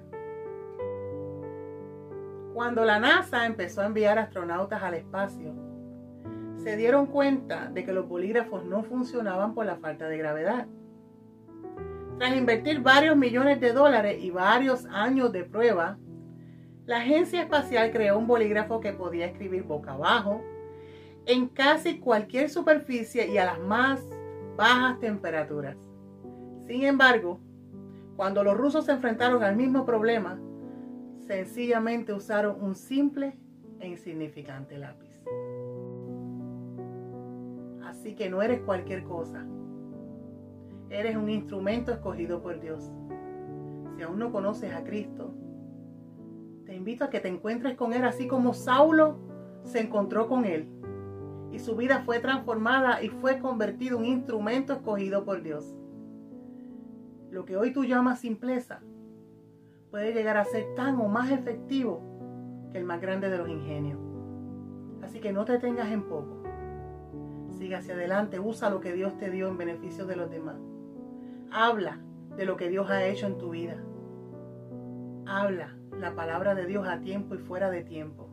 Cuando 2.54 2.86
la 2.86 3.00
NASA 3.00 3.46
empezó 3.46 3.82
a 3.82 3.88
enviar 3.88 4.20
astronautas 4.20 4.84
al 4.84 4.94
espacio, 4.94 5.54
se 6.58 6.78
dieron 6.78 7.08
cuenta 7.08 7.70
de 7.70 7.84
que 7.84 7.94
los 7.94 8.08
bolígrafos 8.08 8.64
no 8.64 8.84
funcionaban 8.84 9.54
por 9.54 9.66
la 9.66 9.78
falta 9.78 10.08
de 10.08 10.18
gravedad. 10.18 10.68
Tras 12.20 12.36
invertir 12.36 12.82
varios 12.82 13.18
millones 13.18 13.60
de 13.60 13.74
dólares 13.74 14.24
y 14.24 14.30
varios 14.30 14.86
años 14.86 15.32
de 15.32 15.44
prueba, 15.44 15.98
la 16.86 16.98
agencia 16.98 17.42
espacial 17.42 17.92
creó 17.92 18.18
un 18.18 18.28
bolígrafo 18.28 18.82
que 18.82 18.92
podía 18.92 19.26
escribir 19.26 19.64
boca 19.64 19.94
abajo 19.94 20.42
en 21.26 21.48
casi 21.48 22.00
cualquier 22.00 22.50
superficie 22.50 23.32
y 23.32 23.38
a 23.38 23.46
las 23.46 23.60
más 23.60 24.06
bajas 24.58 25.00
temperaturas. 25.00 25.78
Sin 26.68 26.84
embargo, 26.84 27.40
cuando 28.18 28.44
los 28.44 28.58
rusos 28.58 28.86
se 28.86 28.92
enfrentaron 28.92 29.44
al 29.44 29.56
mismo 29.56 29.86
problema, 29.86 30.40
sencillamente 31.26 32.14
usaron 32.14 32.62
un 32.62 32.76
simple 32.76 33.38
e 33.80 33.88
insignificante 33.88 34.78
lápiz. 34.78 35.10
Así 37.86 38.16
que 38.16 38.30
no 38.30 38.42
eres 38.42 38.60
cualquier 38.62 39.04
cosa. 39.04 39.46
Eres 40.90 41.16
un 41.16 41.30
instrumento 41.30 41.94
escogido 41.94 42.42
por 42.42 42.60
Dios. 42.60 42.92
Si 43.96 44.04
aún 44.04 44.20
no 44.20 44.32
conoces 44.32 44.74
a 44.74 44.84
Cristo, 44.84 45.34
te 46.74 46.78
invito 46.78 47.04
a 47.04 47.12
que 47.12 47.20
te 47.20 47.28
encuentres 47.28 47.76
con 47.76 47.94
Él 47.94 48.04
así 48.04 48.28
como 48.28 48.56
Saulo 48.56 49.20
se 49.62 49.80
encontró 49.80 50.28
con 50.28 50.44
Él. 50.44 50.68
Y 51.52 51.60
su 51.60 51.76
vida 51.76 52.02
fue 52.04 52.18
transformada 52.18 53.04
y 53.04 53.10
fue 53.10 53.38
convertido 53.38 54.00
en 54.00 54.06
un 54.06 54.10
instrumento 54.10 54.74
escogido 54.74 55.24
por 55.24 55.44
Dios. 55.44 55.78
Lo 57.30 57.46
que 57.46 57.58
hoy 57.58 57.74
tú 57.74 57.86
llamas 57.86 58.22
simpleza 58.22 58.82
puede 59.92 60.16
llegar 60.16 60.36
a 60.36 60.46
ser 60.46 60.74
tan 60.74 61.00
o 61.00 61.08
más 61.08 61.30
efectivo 61.30 62.02
que 62.72 62.80
el 62.80 62.86
más 62.86 63.00
grande 63.00 63.30
de 63.30 63.38
los 63.38 63.50
ingenios. 63.50 64.00
Así 65.04 65.20
que 65.20 65.32
no 65.32 65.46
te 65.46 65.60
tengas 65.60 65.92
en 65.92 66.02
poco. 66.02 66.42
Siga 67.52 67.78
hacia 67.78 67.94
adelante, 67.94 68.40
usa 68.40 68.72
lo 68.72 68.80
que 68.80 68.94
Dios 68.94 69.16
te 69.20 69.30
dio 69.30 69.48
en 69.48 69.60
beneficio 69.60 70.08
de 70.08 70.16
los 70.16 70.32
demás. 70.32 70.58
Habla 71.52 72.00
de 72.36 72.46
lo 72.46 72.58
que 72.58 72.70
Dios 72.70 72.90
ha 72.90 73.06
hecho 73.06 73.28
en 73.28 73.38
tu 73.38 73.52
vida. 73.52 73.78
Habla 75.28 75.78
la 76.00 76.16
palabra 76.16 76.56
de 76.56 76.66
Dios 76.66 76.88
a 76.88 77.00
tiempo 77.00 77.36
y 77.36 77.40
fuera 77.40 77.70
de 77.70 77.84
tiempo. 77.84 78.30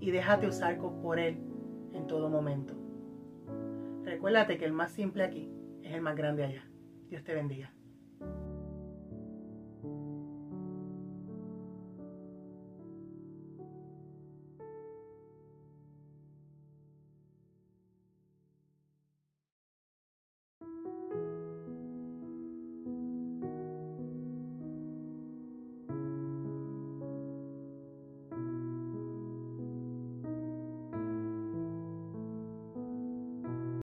Y 0.00 0.10
déjate 0.10 0.46
usar 0.46 0.78
por 0.78 1.18
Él 1.18 1.38
en 1.92 2.06
todo 2.06 2.28
momento. 2.28 2.74
Recuérdate 4.04 4.58
que 4.58 4.64
el 4.64 4.72
más 4.72 4.90
simple 4.92 5.24
aquí 5.24 5.50
es 5.82 5.94
el 5.94 6.00
más 6.00 6.16
grande 6.16 6.44
allá. 6.44 6.68
Dios 7.08 7.22
te 7.22 7.34
bendiga. 7.34 7.72